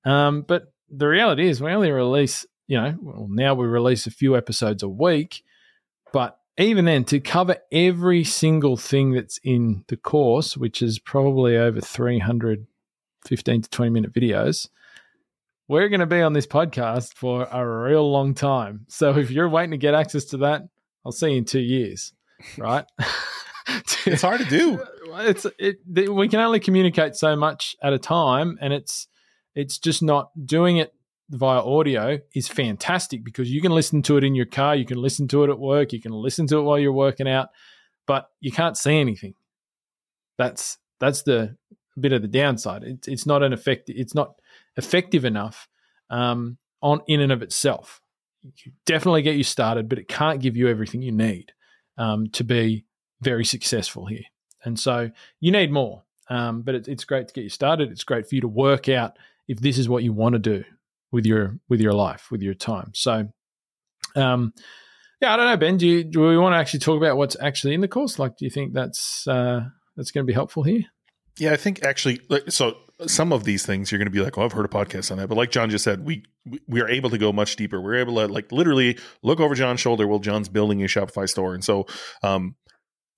um, 0.04 0.42
but 0.42 0.72
the 0.90 1.06
reality 1.06 1.48
is 1.48 1.60
we 1.60 1.70
only 1.70 1.92
release 1.92 2.44
you 2.66 2.80
know, 2.80 2.96
well, 3.00 3.28
now 3.30 3.54
we 3.54 3.64
release 3.64 4.08
a 4.08 4.10
few 4.10 4.36
episodes 4.36 4.82
a 4.82 4.88
week, 4.88 5.44
but 6.12 6.35
even 6.58 6.86
then, 6.86 7.04
to 7.04 7.20
cover 7.20 7.56
every 7.70 8.24
single 8.24 8.76
thing 8.76 9.12
that's 9.12 9.38
in 9.44 9.84
the 9.88 9.96
course, 9.96 10.56
which 10.56 10.80
is 10.80 10.98
probably 10.98 11.56
over 11.56 11.80
315 11.80 13.62
to 13.62 13.70
20 13.70 13.90
minute 13.90 14.12
videos, 14.12 14.68
we're 15.68 15.88
going 15.88 16.00
to 16.00 16.06
be 16.06 16.22
on 16.22 16.32
this 16.32 16.46
podcast 16.46 17.14
for 17.14 17.44
a 17.44 17.84
real 17.88 18.10
long 18.10 18.34
time. 18.34 18.86
So 18.88 19.16
if 19.18 19.30
you're 19.30 19.48
waiting 19.48 19.72
to 19.72 19.76
get 19.76 19.94
access 19.94 20.24
to 20.26 20.38
that, 20.38 20.62
I'll 21.04 21.12
see 21.12 21.32
you 21.32 21.38
in 21.38 21.44
two 21.44 21.60
years, 21.60 22.12
right? 22.56 22.84
it's 24.06 24.22
hard 24.22 24.40
to 24.40 24.46
do. 24.46 24.82
It's 25.18 25.46
it, 25.58 25.78
we 26.12 26.28
can 26.28 26.40
only 26.40 26.60
communicate 26.60 27.14
so 27.14 27.36
much 27.36 27.74
at 27.82 27.94
a 27.94 27.98
time, 27.98 28.58
and 28.60 28.70
it's 28.70 29.08
it's 29.54 29.78
just 29.78 30.02
not 30.02 30.28
doing 30.44 30.76
it 30.76 30.92
via 31.30 31.60
audio 31.60 32.18
is 32.34 32.48
fantastic 32.48 33.24
because 33.24 33.50
you 33.50 33.60
can 33.60 33.72
listen 33.72 34.02
to 34.02 34.16
it 34.16 34.24
in 34.24 34.34
your 34.34 34.46
car, 34.46 34.76
you 34.76 34.84
can 34.84 35.00
listen 35.00 35.26
to 35.28 35.44
it 35.44 35.50
at 35.50 35.58
work, 35.58 35.92
you 35.92 36.00
can 36.00 36.12
listen 36.12 36.46
to 36.46 36.58
it 36.58 36.62
while 36.62 36.78
you're 36.78 36.92
working 36.92 37.28
out, 37.28 37.48
but 38.06 38.30
you 38.40 38.52
can't 38.52 38.76
see 38.76 38.98
anything. 38.98 39.34
That's 40.38 40.78
that's 41.00 41.22
the 41.22 41.56
bit 41.98 42.12
of 42.12 42.22
the 42.22 42.28
downside. 42.28 42.84
It, 42.84 43.08
it's 43.08 43.26
not 43.26 43.42
an 43.42 43.52
effect. 43.52 43.88
It's 43.88 44.14
not 44.14 44.34
effective 44.76 45.24
enough 45.24 45.68
um, 46.10 46.58
on 46.82 47.00
in 47.06 47.20
and 47.20 47.32
of 47.32 47.42
itself. 47.42 48.00
You 48.42 48.72
definitely 48.84 49.22
get 49.22 49.36
you 49.36 49.44
started, 49.44 49.88
but 49.88 49.98
it 49.98 50.08
can't 50.08 50.40
give 50.40 50.56
you 50.56 50.68
everything 50.68 51.02
you 51.02 51.12
need 51.12 51.52
um, 51.98 52.28
to 52.30 52.44
be 52.44 52.84
very 53.20 53.44
successful 53.44 54.06
here. 54.06 54.24
And 54.64 54.78
so 54.78 55.10
you 55.40 55.50
need 55.50 55.72
more. 55.72 56.02
Um, 56.28 56.62
but 56.62 56.74
it, 56.74 56.88
it's 56.88 57.04
great 57.04 57.28
to 57.28 57.34
get 57.34 57.44
you 57.44 57.50
started. 57.50 57.90
It's 57.90 58.04
great 58.04 58.28
for 58.28 58.34
you 58.34 58.40
to 58.42 58.48
work 58.48 58.88
out 58.88 59.18
if 59.48 59.60
this 59.60 59.78
is 59.78 59.88
what 59.88 60.02
you 60.02 60.12
want 60.12 60.34
to 60.34 60.38
do 60.38 60.64
with 61.12 61.26
your 61.26 61.58
with 61.68 61.80
your 61.80 61.92
life, 61.92 62.28
with 62.30 62.42
your 62.42 62.54
time. 62.54 62.92
So, 62.94 63.28
um, 64.14 64.52
yeah, 65.20 65.32
I 65.32 65.36
don't 65.36 65.46
know, 65.46 65.56
Ben. 65.56 65.76
Do 65.76 65.86
you 65.86 66.04
do 66.04 66.20
we 66.20 66.38
want 66.38 66.54
to 66.54 66.58
actually 66.58 66.80
talk 66.80 66.96
about 66.96 67.16
what's 67.16 67.36
actually 67.40 67.74
in 67.74 67.80
the 67.80 67.88
course? 67.88 68.18
Like, 68.18 68.36
do 68.36 68.44
you 68.44 68.50
think 68.50 68.72
that's 68.72 69.26
uh, 69.26 69.60
that's 69.96 70.10
going 70.10 70.24
to 70.24 70.30
be 70.30 70.34
helpful 70.34 70.62
here? 70.62 70.82
Yeah, 71.38 71.52
I 71.52 71.56
think 71.56 71.84
actually, 71.84 72.20
so 72.48 72.76
some 73.06 73.30
of 73.32 73.44
these 73.44 73.66
things 73.66 73.92
you're 73.92 73.98
going 73.98 74.06
to 74.06 74.10
be 74.10 74.20
like, 74.20 74.38
oh, 74.38 74.44
I've 74.44 74.52
heard 74.52 74.64
a 74.64 74.68
podcast 74.68 75.10
on 75.10 75.18
that. 75.18 75.28
But 75.28 75.36
like 75.36 75.50
Jon 75.50 75.68
just 75.68 75.84
said, 75.84 76.04
we 76.04 76.24
we 76.66 76.80
are 76.80 76.88
able 76.88 77.10
to 77.10 77.18
go 77.18 77.32
much 77.32 77.56
deeper. 77.56 77.80
We're 77.80 77.96
able 77.96 78.14
to 78.16 78.26
like 78.26 78.52
literally 78.52 78.98
look 79.22 79.40
over 79.40 79.54
Jon's 79.54 79.80
shoulder 79.80 80.06
while 80.06 80.18
Jon's 80.18 80.48
building 80.48 80.82
a 80.82 80.86
Shopify 80.86 81.28
store. 81.28 81.54
And 81.54 81.62
so, 81.62 81.86
um, 82.22 82.56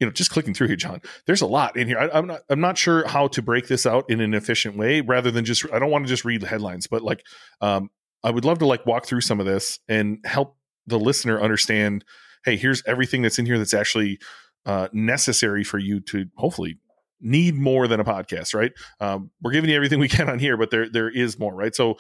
you 0.01 0.07
know, 0.07 0.13
just 0.13 0.31
clicking 0.31 0.55
through 0.55 0.69
here, 0.69 0.77
Jon, 0.77 1.01
there's 1.27 1.41
a 1.41 1.47
lot 1.47 1.77
in 1.77 1.89
here. 1.89 1.99
I, 1.99 2.19
am 2.19 2.27
not, 2.27 2.41
I'm 2.49 2.61
not 2.61 2.79
sure 2.79 3.07
how 3.07 3.29
to 3.29 3.43
break 3.43 3.67
this 3.67 3.85
out 3.85 4.09
in 4.09 4.21
an 4.21 4.35
efficient 4.35 4.77
way 4.77 5.01
rather 5.01 5.31
than 5.31 5.45
just, 5.45 5.67
I 5.73 5.79
don't 5.79 5.91
want 5.91 6.05
to 6.05 6.09
just 6.09 6.25
read 6.25 6.41
the 6.41 6.47
headlines, 6.47 6.87
but 6.87 7.03
like, 7.03 7.25
um, 7.61 7.91
I 8.23 8.31
would 8.31 8.45
love 8.45 8.59
to 8.61 8.67
like 8.67 8.87
walk 8.87 9.07
through 9.07 9.23
some 9.23 9.41
of 9.41 9.47
this 9.47 9.79
and 9.89 10.19
help 10.25 10.57
the 10.87 10.99
listener 10.99 11.41
understand, 11.41 12.05
Hey, 12.45 12.57
here's 12.57 12.83
everything 12.87 13.23
that's 13.23 13.39
in 13.39 13.47
here 13.47 13.59
that's 13.59 13.75
actually, 13.75 14.19
uh, 14.67 14.89
necessary 14.93 15.65
for 15.65 15.79
you 15.79 16.01
to 16.01 16.27
hopefully 16.37 16.79
need 17.21 17.57
more 17.57 17.89
than 17.89 17.99
a 17.99 18.05
podcast, 18.05 18.55
right? 18.55 18.73
Um, 19.01 19.31
we're 19.43 19.53
giving 19.53 19.71
you 19.71 19.77
everything 19.77 19.99
we 19.99 20.09
can 20.09 20.29
on 20.29 20.39
here, 20.39 20.57
but 20.57 20.71
there, 20.71 20.89
there 20.89 21.11
is 21.11 21.39
more, 21.39 21.55
right? 21.55 21.75
So, 21.75 21.99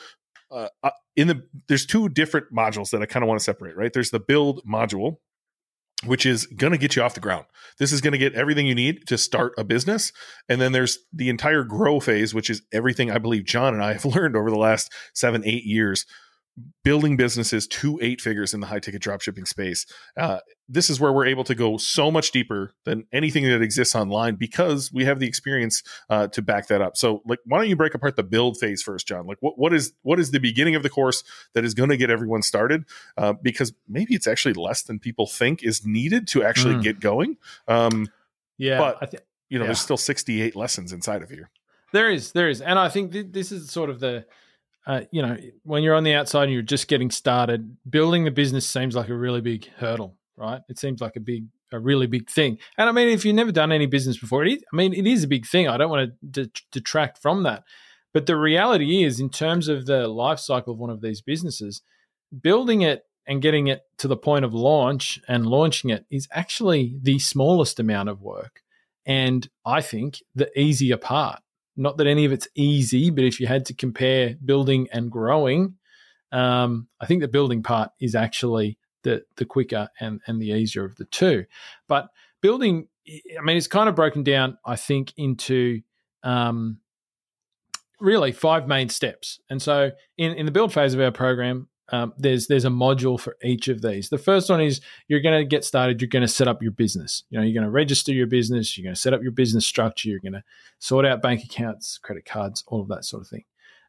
uh, 0.51 0.69
uh 0.83 0.91
in 1.17 1.27
the, 1.27 1.43
there's 1.67 1.85
two 1.85 2.09
different 2.09 2.47
modules 2.55 2.91
that 2.91 3.03
I 3.03 3.07
kind 3.07 3.25
of 3.25 3.29
want 3.29 3.41
to 3.41 3.45
separate, 3.45 3.77
right? 3.77 3.93
There's 3.93 4.11
the 4.11 4.21
build 4.21 4.63
module, 4.65 5.17
which 6.05 6.25
is 6.25 6.47
going 6.47 6.73
to 6.73 6.79
get 6.79 6.95
you 6.95 7.03
off 7.03 7.15
the 7.15 7.21
ground. 7.21 7.45
This 7.79 7.93
is 7.93 8.01
going 8.01 8.13
to 8.13 8.19
get 8.19 8.35
everything 8.35 8.67
you 8.67 8.75
need 8.75 9.07
to 9.09 9.19
start 9.19 9.53
a 9.59 9.65
business. 9.65 10.13
And 10.49 10.61
then 10.61 10.73
there's 10.73 10.99
the 11.13 11.29
entire 11.29 11.65
grow 11.65 11.99
phase, 11.99 12.33
which 12.33 12.51
is 12.51 12.63
everything 12.73 13.11
I 13.11 13.19
believe 13.19 13.45
John 13.45 13.75
and 13.75 13.83
I 13.83 13.95
have 13.95 14.05
learned 14.17 14.37
over 14.37 14.51
the 14.51 14.59
last 14.59 14.93
seven, 15.13 15.43
eight 15.45 15.65
years 15.65 16.07
building 16.85 17.17
businesses 17.17 17.67
to 17.67 17.99
eight 18.03 18.21
figures 18.21 18.55
in 18.55 18.61
the 18.61 18.67
high 18.67 18.79
ticket 18.79 19.03
dropshipping 19.03 19.47
space. 19.47 19.87
Uh, 20.17 20.39
this 20.69 20.91
is 20.91 21.01
where 21.01 21.13
we're 21.13 21.27
able 21.27 21.45
to 21.45 21.55
go 21.55 21.77
so 21.77 22.11
much 22.11 22.31
deeper 22.31 22.73
than 22.85 23.07
anything 23.13 23.45
that 23.45 23.63
exists 23.63 23.95
online 23.95 24.37
because 24.37 24.93
we 24.93 25.05
have 25.05 25.19
the 25.19 25.27
experience 25.27 25.83
uh, 26.11 26.27
to 26.29 26.43
back 26.43 26.69
that 26.69 26.81
up. 26.81 26.97
So, 26.97 27.23
like, 27.27 27.39
why 27.45 27.59
don't 27.59 27.69
you 27.69 27.77
break 27.77 27.95
apart 27.95 28.17
the 28.17 28.23
build 28.23 28.59
phase 28.59 28.83
first, 28.83 29.09
Jon? 29.09 29.27
Like, 29.27 29.39
what 29.41 29.59
what 29.59 29.73
is 29.73 29.93
what 30.03 30.19
is 30.19 30.31
the 30.31 30.41
beginning 30.41 30.75
of 30.75 30.83
the 30.83 30.91
course 30.91 31.25
that 31.55 31.65
is 31.65 31.75
going 31.75 31.91
to 31.91 31.97
get 31.97 32.11
everyone 32.11 32.43
started? 32.43 32.85
Uh, 33.17 33.33
because 33.35 33.73
maybe 33.89 34.15
it's 34.15 34.27
actually 34.27 34.55
less 34.55 34.83
than 34.83 34.99
people 34.99 35.27
think 35.27 35.63
is 35.63 35.87
needed 35.87 36.29
to 36.29 36.43
actually 36.43 36.75
mm. 36.75 36.83
get 36.83 37.01
going. 37.01 37.37
Um, 37.67 38.09
yeah, 38.59 38.79
but 38.79 39.11
th- 39.11 39.23
you 39.49 39.59
know, 39.59 39.65
yeah. 39.65 39.69
there's 39.69 39.81
still 39.81 39.97
68 39.97 40.55
lessons 40.55 40.93
inside 40.93 41.23
of 41.23 41.31
here. 41.31 41.51
There 41.93 42.11
is, 42.11 42.33
there 42.33 42.49
is, 42.49 42.61
and 42.61 42.79
I 42.79 42.89
think 42.89 43.13
th- 43.13 43.29
this 43.31 43.51
is 43.51 43.71
sort 43.71 43.89
of 43.89 44.01
the 44.01 44.27
uh, 44.89 45.03
you 45.11 45.21
know, 45.21 45.37
when 45.65 45.83
you're 45.83 45.95
on 45.95 46.03
the 46.03 46.15
outside 46.15 46.45
and 46.45 46.53
you're 46.53 46.63
just 46.63 46.89
getting 46.89 47.11
started, 47.11 47.77
building 47.89 48.25
the 48.25 48.31
business 48.31 48.67
seems 48.67 48.97
like 48.97 49.11
a 49.11 49.15
really 49.15 49.43
big 49.43 49.69
hurdle, 49.77 50.17
right? 50.35 50.63
It 50.71 50.79
seems 50.79 51.03
like 51.03 51.15
a 51.15 51.21
big, 51.21 51.45
a 51.71 51.79
really 51.79 52.07
big 52.07 52.31
thing. 52.31 52.59
And 52.79 52.89
I 52.89 52.93
mean, 52.93 53.09
if 53.09 53.23
you've 53.25 53.35
never 53.35 53.53
done 53.53 53.71
any 53.71 53.85
business 53.85 54.19
before, 54.19 54.47
it 54.47 54.53
is, 54.55 54.65
I 54.73 54.77
mean, 54.77 54.95
it 54.95 55.07
is 55.07 55.23
a 55.23 55.29
big 55.29 55.47
thing. 55.47 55.69
I 55.69 55.77
don't 55.77 55.91
want 55.91 56.13
to 56.33 56.51
detract 56.73 57.21
from 57.21 57.43
that. 57.43 57.65
But 58.15 58.25
the 58.25 58.37
reality 58.37 59.05
is, 59.05 59.21
in 59.21 59.29
terms 59.29 59.69
of 59.69 59.85
the 59.85 60.09
life 60.09 60.39
cycle 60.39 60.73
of 60.73 60.79
one 60.79 60.89
of 60.89 61.03
these 61.03 61.21
businesses, 61.21 61.83
building 62.43 62.81
it 62.81 63.05
and 63.27 63.43
getting 63.43 63.67
it 63.67 63.83
to 63.99 64.09
the 64.09 64.17
point 64.17 64.47
of 64.47 64.55
launch 64.55 65.21
and 65.29 65.45
launching 65.45 65.91
it 65.91 66.07
is 66.11 66.27
actually 66.33 66.97
the 67.03 67.19
smallest 67.19 67.79
amount 67.79 68.09
of 68.09 68.23
work. 68.23 68.63
And 69.05 69.47
I 69.67 69.83
think 69.83 70.23
the 70.35 70.51
easier 70.59 70.97
part. 70.97 71.41
Not 71.79 71.97
that 71.99 72.07
any 72.07 72.25
of 72.25 72.33
it's 72.33 72.49
easy, 72.55 73.11
but 73.11 73.25
if 73.25 73.41
you 73.41 73.47
had 73.47 73.65
to 73.67 73.75
compare 73.75 74.37
building 74.45 74.89
and 74.93 75.11
growing, 75.11 75.77
um, 76.33 76.89
I 77.01 77.07
think 77.07 77.23
the 77.23 77.29
building 77.29 77.63
part 77.63 77.91
is 78.01 78.15
actually 78.15 78.79
the 79.05 79.23
the 79.37 79.45
quicker 79.45 79.89
and 80.01 80.21
and 80.27 80.43
the 80.43 80.51
easier 80.51 80.85
of 80.85 80.97
the 80.97 81.05
two. 81.07 81.45
But 81.87 82.09
building, 82.41 82.89
I 83.09 83.43
mean, 83.43 83.57
it's 83.57 83.69
kind 83.69 83.89
of 83.89 83.95
broken 83.95 84.23
down, 84.25 84.59
I 84.65 84.77
think, 84.77 85.13
into 85.17 85.83
um, 86.23 86.79
really 88.01 88.33
five 88.33 88.67
main 88.67 88.89
steps. 88.89 89.41
And 89.49 89.63
so 89.63 89.93
in 90.17 90.33
in 90.33 90.47
the 90.47 90.53
build 90.53 90.73
phase 90.73 90.95
of 90.95 91.01
our 91.01 91.13
program, 91.13 91.69
um, 91.91 92.13
there's 92.19 92.47
there's 92.47 92.65
a 92.65 92.71
module 92.71 93.19
for 93.19 93.37
each 93.43 93.69
of 93.69 93.81
these. 93.81 94.09
The 94.09 94.19
first 94.19 94.51
one 94.51 94.61
is 94.61 94.81
you're 95.09 95.21
going 95.21 95.39
to 95.39 95.45
get 95.45 95.65
started. 95.65 96.01
You're 96.01 96.09
going 96.09 96.23
to 96.23 96.29
set 96.29 96.49
up 96.49 96.63
your 96.63 96.73
business. 96.73 97.25
You 97.31 97.39
know, 97.39 97.45
you're 97.45 97.55
going 97.55 97.65
to 97.65 97.71
register 97.71 98.13
your 98.13 98.27
business. 98.27 98.77
You're 98.77 98.85
going 98.85 98.95
to 98.95 99.01
set 99.01 99.15
up 99.15 99.23
your 99.23 99.33
business 99.33 99.67
structure. 99.67 100.09
You're 100.09 100.21
going 100.21 100.35
to 100.35 100.45
sort 100.79 101.07
out 101.07 101.23
bank 101.23 101.45
accounts, 101.45 101.99
credit 101.99 102.25
cards, 102.25 102.63
all 102.67 102.83
of 102.83 102.89
that 102.89 103.05
sort 103.05 103.23
of 103.23 103.29
thing. 103.29 103.45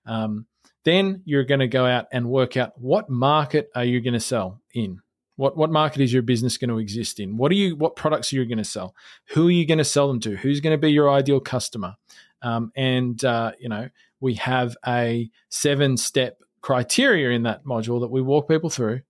Um, 0.06 0.46
then 0.86 1.22
you're 1.26 1.44
going 1.44 1.60
to 1.60 1.68
go 1.68 1.86
out 1.86 2.08
and 2.12 2.30
work 2.30 2.56
out 2.56 2.80
what 2.80 3.10
market 3.10 3.70
are 3.76 3.84
you 3.84 4.00
going 4.00 4.14
to 4.14 4.20
sell 4.20 4.62
in. 4.74 5.02
What 5.36 5.56
what 5.56 5.70
market 5.70 6.02
is 6.02 6.12
your 6.12 6.22
business 6.22 6.58
going 6.58 6.70
to 6.70 6.80
exist 6.80 7.20
in? 7.20 7.38
What 7.38 7.52
are 7.52 7.56
you? 7.56 7.76
What 7.76 7.96
products 7.96 8.32
are 8.32 8.38
you 8.38 8.46
going 8.46 8.58
to 8.58 8.64
sell? 8.64 8.96
Who 9.30 9.48
are 9.48 9.52
you 9.52 9.66
going 9.66 9.78
to 9.78 9.86
sell 9.86 10.08
them 10.08 10.20
to? 10.22 10.36
Who's 10.36 10.60
going 10.60 10.74
to 10.74 10.78
be 10.78 10.92
your 10.92 11.10
ideal 11.10 11.40
customer? 11.40 11.96
Um, 12.42 12.72
and 12.76 13.24
uh, 13.24 13.54
you 13.60 13.70
know, 13.70 13.90
we 14.20 14.36
have 14.36 14.76
a 14.86 15.30
seven 15.50 15.98
step 15.98 16.42
criteria 16.62 17.30
in 17.32 17.44
that 17.44 17.66
module 17.66 18.02
that 18.02 18.12
we 18.12 18.22
walk 18.22 18.48
people 18.48 18.70
through 18.70 19.02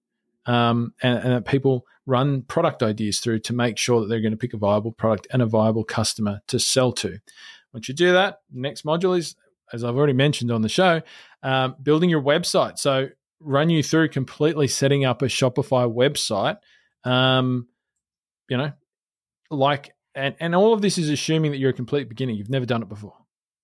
um, 0.45 0.93
and, 1.01 1.19
and 1.19 1.33
that 1.33 1.45
people 1.45 1.85
run 2.05 2.41
product 2.41 2.81
ideas 2.81 3.19
through 3.19 3.39
to 3.39 3.53
make 3.53 3.77
sure 3.77 4.01
that 4.01 4.07
they're 4.07 4.21
going 4.21 4.31
to 4.31 4.37
pick 4.37 4.53
a 4.53 4.57
viable 4.57 4.91
product 4.91 5.27
and 5.31 5.41
a 5.41 5.45
viable 5.45 5.83
customer 5.83 6.41
to 6.47 6.59
sell 6.59 6.91
to. 6.91 7.19
Once 7.73 7.87
you 7.87 7.93
do 7.93 8.13
that, 8.13 8.39
next 8.51 8.83
module 8.83 9.17
is, 9.17 9.35
as 9.71 9.83
I've 9.83 9.95
already 9.95 10.13
mentioned 10.13 10.51
on 10.51 10.63
the 10.63 10.69
show, 10.69 11.01
um, 11.43 11.75
building 11.81 12.09
your 12.09 12.21
website. 12.21 12.79
So 12.79 13.09
run 13.39 13.69
you 13.69 13.83
through 13.83 14.09
completely 14.09 14.67
setting 14.67 15.05
up 15.05 15.21
a 15.21 15.25
Shopify 15.25 15.91
website. 15.91 16.57
Um, 17.09 17.67
you 18.49 18.57
know, 18.57 18.71
like, 19.51 19.93
and, 20.15 20.35
and 20.39 20.55
all 20.55 20.73
of 20.73 20.81
this 20.81 20.97
is 20.97 21.09
assuming 21.09 21.51
that 21.51 21.57
you're 21.57 21.69
a 21.69 21.73
complete 21.73 22.09
beginner. 22.09 22.31
You've 22.31 22.49
never 22.49 22.65
done 22.65 22.81
it 22.81 22.89
before, 22.89 23.15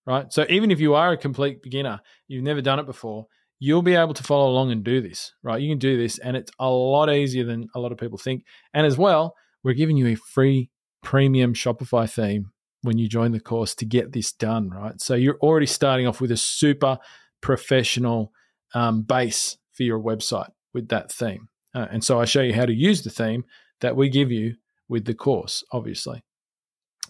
right? 0.06 0.32
So 0.32 0.46
even 0.50 0.70
if 0.70 0.80
you 0.80 0.94
are 0.94 1.12
a 1.12 1.18
complete 1.18 1.64
beginner, 1.64 2.02
you've 2.28 2.44
never 2.44 2.62
done 2.62 2.80
it 2.80 2.86
before, 2.86 3.26
you'll 3.60 3.82
be 3.82 3.96
able 3.96 4.14
to 4.14 4.24
follow 4.24 4.50
along 4.50 4.72
and 4.72 4.84
do 4.84 5.02
this, 5.02 5.34
right? 5.44 5.62
You 5.62 5.72
can 5.72 5.80
do 5.80 5.98
this, 5.98 6.18
and 6.20 6.36
it's 6.36 6.52
a 6.60 6.70
lot 6.70 7.10
easier 7.10 7.46
than 7.46 7.68
a 7.76 7.80
lot 7.80 7.92
of 7.92 7.98
people 7.98 8.18
think. 8.18 8.44
And 8.74 8.86
as 8.86 8.98
well, 8.98 9.36
we're 9.64 9.74
giving 9.74 9.98
you 9.98 10.08
a 10.08 10.16
free 10.16 10.70
premium 11.04 11.54
Shopify 11.54 12.10
theme 12.10 12.52
when 12.82 12.98
you 12.98 13.08
join 13.08 13.32
the 13.32 13.40
course 13.40 13.74
to 13.76 13.86
get 13.86 14.12
this 14.12 14.32
done, 14.32 14.70
right? 14.70 15.00
So 15.02 15.16
you're 15.16 15.40
already 15.42 15.66
starting 15.66 16.08
off 16.08 16.22
with 16.22 16.32
a 16.32 16.38
super 16.38 16.98
professional 17.42 18.32
um, 18.74 19.02
base 19.02 19.58
for 19.74 19.84
your 19.84 20.00
website 20.00 20.50
with 20.74 20.90
that 20.90 21.12
theme. 21.12 21.48
Uh, 21.74 21.88
and 21.92 22.04
so 22.04 22.20
I 22.20 22.26
show 22.26 22.42
you 22.42 22.54
how 22.54 22.66
to 22.66 22.74
use 22.74 23.04
the 23.04 23.10
theme 23.10 23.44
that 23.82 23.96
we 23.96 24.10
give 24.10 24.32
you 24.32 24.56
with 24.88 25.06
the 25.06 25.14
course, 25.14 25.64
obviously. 25.72 26.24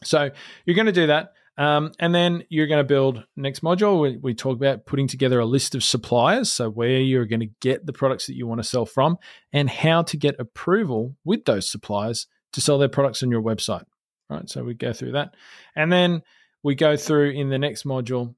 So 0.03 0.29
you're 0.65 0.75
going 0.75 0.85
to 0.87 0.91
do 0.91 1.07
that. 1.07 1.29
Um, 1.57 1.93
and 1.99 2.13
then 2.13 2.43
you're 2.49 2.67
going 2.67 2.79
to 2.79 2.87
build 2.87 3.23
next 3.35 3.63
module. 3.63 4.01
We, 4.01 4.17
we 4.17 4.33
talk 4.33 4.55
about 4.57 4.85
putting 4.85 5.07
together 5.07 5.39
a 5.39 5.45
list 5.45 5.73
of 5.73 5.83
suppliers, 5.83 6.51
so 6.51 6.69
where 6.69 6.99
you're 6.99 7.25
going 7.25 7.39
to 7.39 7.49
get 7.61 7.85
the 7.85 7.93
products 7.93 8.27
that 8.27 8.35
you 8.35 8.45
want 8.45 8.59
to 8.59 8.67
sell 8.67 8.85
from, 8.85 9.17
and 9.53 9.69
how 9.69 10.01
to 10.03 10.17
get 10.17 10.39
approval 10.39 11.15
with 11.23 11.45
those 11.45 11.69
suppliers 11.69 12.27
to 12.53 12.61
sell 12.61 12.77
their 12.77 12.89
products 12.89 13.23
on 13.23 13.31
your 13.31 13.41
website. 13.41 13.85
Right. 14.29 14.49
So 14.49 14.63
we 14.63 14.73
go 14.73 14.91
through 14.91 15.13
that, 15.13 15.35
and 15.75 15.91
then 15.91 16.23
we 16.63 16.75
go 16.75 16.97
through 16.97 17.31
in 17.31 17.49
the 17.49 17.59
next 17.59 17.85
module. 17.85 18.35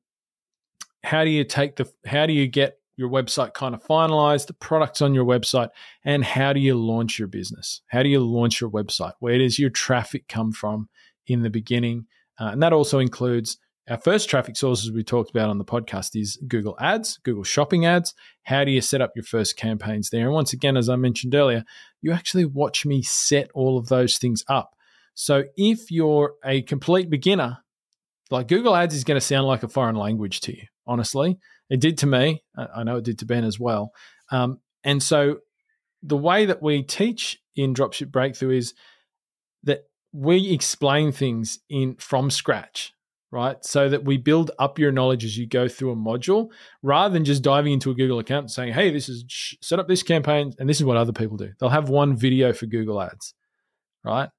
How 1.04 1.24
do 1.24 1.30
you 1.30 1.44
take 1.44 1.78
the? 1.78 1.92
How 2.06 2.26
do 2.26 2.34
you 2.34 2.48
get 2.48 2.80
your 2.98 3.10
website 3.10 3.54
kind 3.54 3.74
of 3.74 3.84
finalized, 3.84 4.48
the 4.48 4.54
products 4.54 5.02
on 5.02 5.14
your 5.14 5.26
website, 5.26 5.70
and 6.04 6.24
how 6.24 6.52
do 6.52 6.60
you 6.60 6.76
launch 6.76 7.18
your 7.18 7.28
business? 7.28 7.82
How 7.88 8.04
do 8.04 8.10
you 8.10 8.20
launch 8.20 8.60
your 8.60 8.70
website? 8.70 9.14
Where 9.20 9.38
does 9.38 9.58
your 9.58 9.70
traffic 9.70 10.28
come 10.28 10.52
from 10.52 10.90
in 11.26 11.44
the 11.44 11.50
beginning? 11.50 12.08
Uh, 12.40 12.50
and 12.52 12.62
that 12.62 12.74
also 12.74 13.00
includes 13.00 13.58
our 13.90 13.98
first 13.98 14.30
traffic 14.30 14.58
sources 14.58 14.92
we 14.92 15.04
talked 15.04 15.30
about 15.30 15.50
on 15.50 15.58
the 15.58 15.66
podcast 15.66 16.20
is 16.20 16.38
Google 16.48 16.76
Ads, 16.80 17.20
Google 17.24 17.44
Shopping 17.44 17.86
Ads. 17.86 18.14
How 18.44 18.66
do 18.66 18.72
you 18.72 18.82
set 18.82 19.02
up 19.02 19.14
your 19.16 19.24
first 19.24 19.56
campaigns 19.56 20.10
there? 20.10 20.26
And 20.26 20.34
once 20.34 20.52
again, 20.52 20.76
as 20.76 20.90
I 20.90 20.98
mentioned 20.98 21.34
earlier, 21.34 21.64
you 22.02 22.12
actually 22.12 22.46
watch 22.46 22.86
me 22.86 23.02
set 23.02 23.50
all 23.54 23.78
of 23.78 23.88
those 23.88 24.18
things 24.18 24.44
up. 24.50 24.76
So 25.14 25.46
if 25.56 25.90
you're 25.90 26.34
a 26.44 26.64
complete 26.64 27.10
beginner, 27.10 27.60
like 28.30 28.50
Google 28.50 28.76
Ads 28.76 28.94
is 28.94 29.06
going 29.06 29.20
to 29.20 29.26
sound 29.26 29.48
like 29.48 29.64
a 29.64 29.70
foreign 29.70 29.96
language 29.96 30.42
to 30.42 30.56
you, 30.56 30.64
honestly. 30.86 31.40
It 31.70 31.80
did 31.80 31.98
to 32.00 32.08
me. 32.08 32.44
I 32.58 32.84
know 32.84 32.98
it 32.98 33.06
did 33.06 33.20
to 33.20 33.26
Ben 33.26 33.46
as 33.46 33.60
well. 33.60 33.92
Um, 34.32 34.60
and 34.84 35.02
so 35.02 35.40
the 36.04 36.18
way 36.18 36.46
that 36.46 36.62
we 36.62 36.84
teach 36.84 37.40
in 37.56 37.74
Dropship 37.74 38.12
Breakthru 38.12 38.56
is 38.56 38.74
that 39.64 39.84
we 40.18 40.52
explain 40.52 41.12
things 41.12 41.60
in 41.70 41.96
from 41.96 42.32
scratch 42.32 42.94
right? 43.30 43.64
So 43.64 43.90
that 43.90 44.06
we 44.06 44.18
build 44.18 44.52
up 44.58 44.80
your 44.80 44.92
knowledge 44.92 45.26
as 45.26 45.38
you 45.38 45.46
go 45.46 45.68
through 45.68 45.92
a 45.92 45.96
module 45.96 46.50
rather 46.82 47.14
than 47.14 47.26
just 47.26 47.44
diving 47.44 47.74
into 47.74 47.92
a 47.92 47.94
google 47.94 48.20
account 48.20 48.44
and 48.46 48.52
saying 48.52 48.74
hey 48.74 48.90
this 48.90 49.10
is 49.10 49.26
set 49.62 49.80
up 49.80 49.88
this 49.88 50.02
campaign 50.02 50.54
and 50.58 50.68
this 50.68 50.78
is 50.78 50.86
what 50.86 50.98
other 50.98 51.14
people 51.14 51.38
do. 51.38 51.52
They'll 51.60 51.70
have 51.70 51.90
one 51.90 52.16
video 52.16 52.54
for 52.54 52.66
google 52.66 53.02
ads 53.02 53.34
right? 54.04 54.30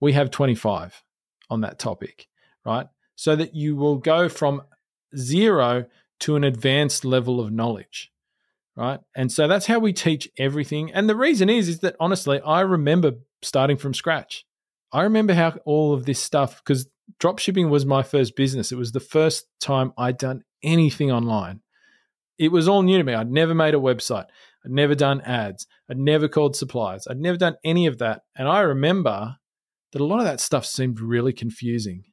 We 0.00 0.12
have 0.14 0.30
25 0.30 1.02
on 1.50 1.60
that 1.60 1.78
topic 1.78 2.26
right? 2.64 2.86
So 3.14 3.36
that 3.36 3.54
you 3.54 3.76
will 3.76 3.98
go 3.98 4.28
from 4.28 4.62
zero 5.16 5.86
to 6.20 6.36
an 6.36 6.44
advanced 6.44 7.04
level 7.04 7.40
of 7.40 7.52
knowledge 7.52 8.10
right? 8.76 9.00
And 9.14 9.30
so 9.30 9.46
that's 9.46 9.66
how 9.66 9.78
we 9.78 9.92
teach 9.92 10.28
everything. 10.38 10.92
And 10.92 11.08
the 11.08 11.16
reason 11.16 11.48
is 11.50 11.68
is 11.68 11.80
that 11.80 11.96
honestly 12.00 12.40
i 12.40 12.60
remember 12.62 13.12
starting 13.42 13.76
from 13.76 13.94
scratch 13.94 14.44
I 14.92 15.02
remember 15.02 15.34
how 15.34 15.58
all 15.64 15.92
of 15.92 16.06
this 16.06 16.20
stuff, 16.20 16.62
because 16.64 16.88
dropshipping 17.20 17.68
was 17.68 17.84
my 17.84 18.02
first 18.02 18.36
business. 18.36 18.72
It 18.72 18.78
was 18.78 18.92
the 18.92 19.00
first 19.00 19.46
time 19.60 19.92
I'd 19.98 20.18
done 20.18 20.42
anything 20.62 21.10
online. 21.10 21.60
It 22.38 22.52
was 22.52 22.68
all 22.68 22.82
new 22.82 22.98
to 22.98 23.04
me. 23.04 23.14
I'd 23.14 23.30
never 23.30 23.54
made 23.54 23.74
a 23.74 23.78
website. 23.78 24.26
I'd 24.64 24.70
never 24.70 24.94
done 24.94 25.20
ads. 25.22 25.66
I'd 25.90 25.98
never 25.98 26.28
called 26.28 26.56
suppliers. 26.56 27.06
I'd 27.08 27.18
never 27.18 27.36
done 27.36 27.56
any 27.64 27.86
of 27.86 27.98
that. 27.98 28.22
And 28.36 28.48
I 28.48 28.60
remember 28.60 29.36
that 29.92 30.00
a 30.00 30.04
lot 30.04 30.20
of 30.20 30.24
that 30.24 30.40
stuff 30.40 30.64
seemed 30.64 31.00
really 31.00 31.32
confusing. 31.32 32.04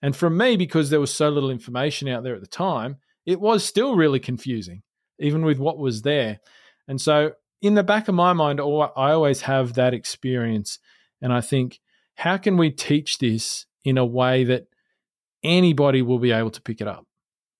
And 0.00 0.14
for 0.14 0.30
me, 0.30 0.56
because 0.56 0.90
there 0.90 1.00
was 1.00 1.12
so 1.12 1.28
little 1.28 1.50
information 1.50 2.08
out 2.08 2.22
there 2.22 2.34
at 2.34 2.40
the 2.40 2.46
time, 2.46 2.96
it 3.26 3.40
was 3.40 3.64
still 3.64 3.96
really 3.96 4.20
confusing, 4.20 4.82
even 5.18 5.44
with 5.44 5.58
what 5.58 5.78
was 5.78 6.02
there. 6.02 6.40
And 6.86 7.00
so, 7.00 7.32
in 7.60 7.74
the 7.74 7.82
back 7.82 8.06
of 8.06 8.14
my 8.14 8.32
mind, 8.32 8.60
I 8.60 8.62
always 8.62 9.42
have 9.42 9.74
that 9.74 9.92
experience. 9.92 10.78
And 11.20 11.32
I 11.32 11.40
think, 11.40 11.80
how 12.18 12.36
can 12.36 12.56
we 12.56 12.68
teach 12.68 13.18
this 13.18 13.66
in 13.84 13.96
a 13.96 14.04
way 14.04 14.42
that 14.42 14.66
anybody 15.44 16.02
will 16.02 16.18
be 16.18 16.32
able 16.32 16.50
to 16.50 16.60
pick 16.60 16.80
it 16.80 16.88
up? 16.88 17.06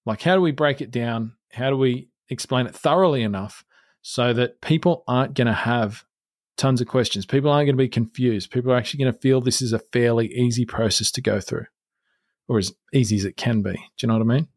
Like, 0.05 0.21
how 0.23 0.35
do 0.35 0.41
we 0.41 0.51
break 0.51 0.81
it 0.81 0.91
down? 0.91 1.35
How 1.53 1.71
do 1.71 1.77
we 1.77 2.09
explain 2.29 2.67
it 2.67 2.75
thoroughly 2.75 3.23
enough 3.23 3.65
so 4.03 4.33
that 4.33 4.61
people 4.61 5.05
aren't 5.07 5.35
going 5.35 5.47
to 5.47 5.53
have 5.53 6.05
tons 6.57 6.81
of 6.81 6.89
questions? 6.89 7.25
People 7.25 7.53
aren't 7.53 7.67
going 7.67 7.77
to 7.77 7.85
be 7.85 7.89
confused. 7.89 8.51
People 8.51 8.73
are 8.73 8.77
actually 8.77 9.05
going 9.05 9.13
to 9.13 9.21
feel 9.21 9.41
this 9.41 9.63
is 9.63 9.73
a 9.73 9.79
fairly 9.79 10.27
easy 10.35 10.67
process 10.67 11.13
to 11.13 11.23
go 11.23 11.39
through, 11.41 11.67
or 12.49 12.59
as 12.59 12.73
easy 12.93 13.15
as 13.15 13.25
it 13.25 13.37
can 13.37 13.63
be. 13.63 13.75
Do 13.75 13.79
you 14.01 14.09
know 14.09 14.15
what 14.15 14.23
I 14.23 14.35
mean? 14.39 14.49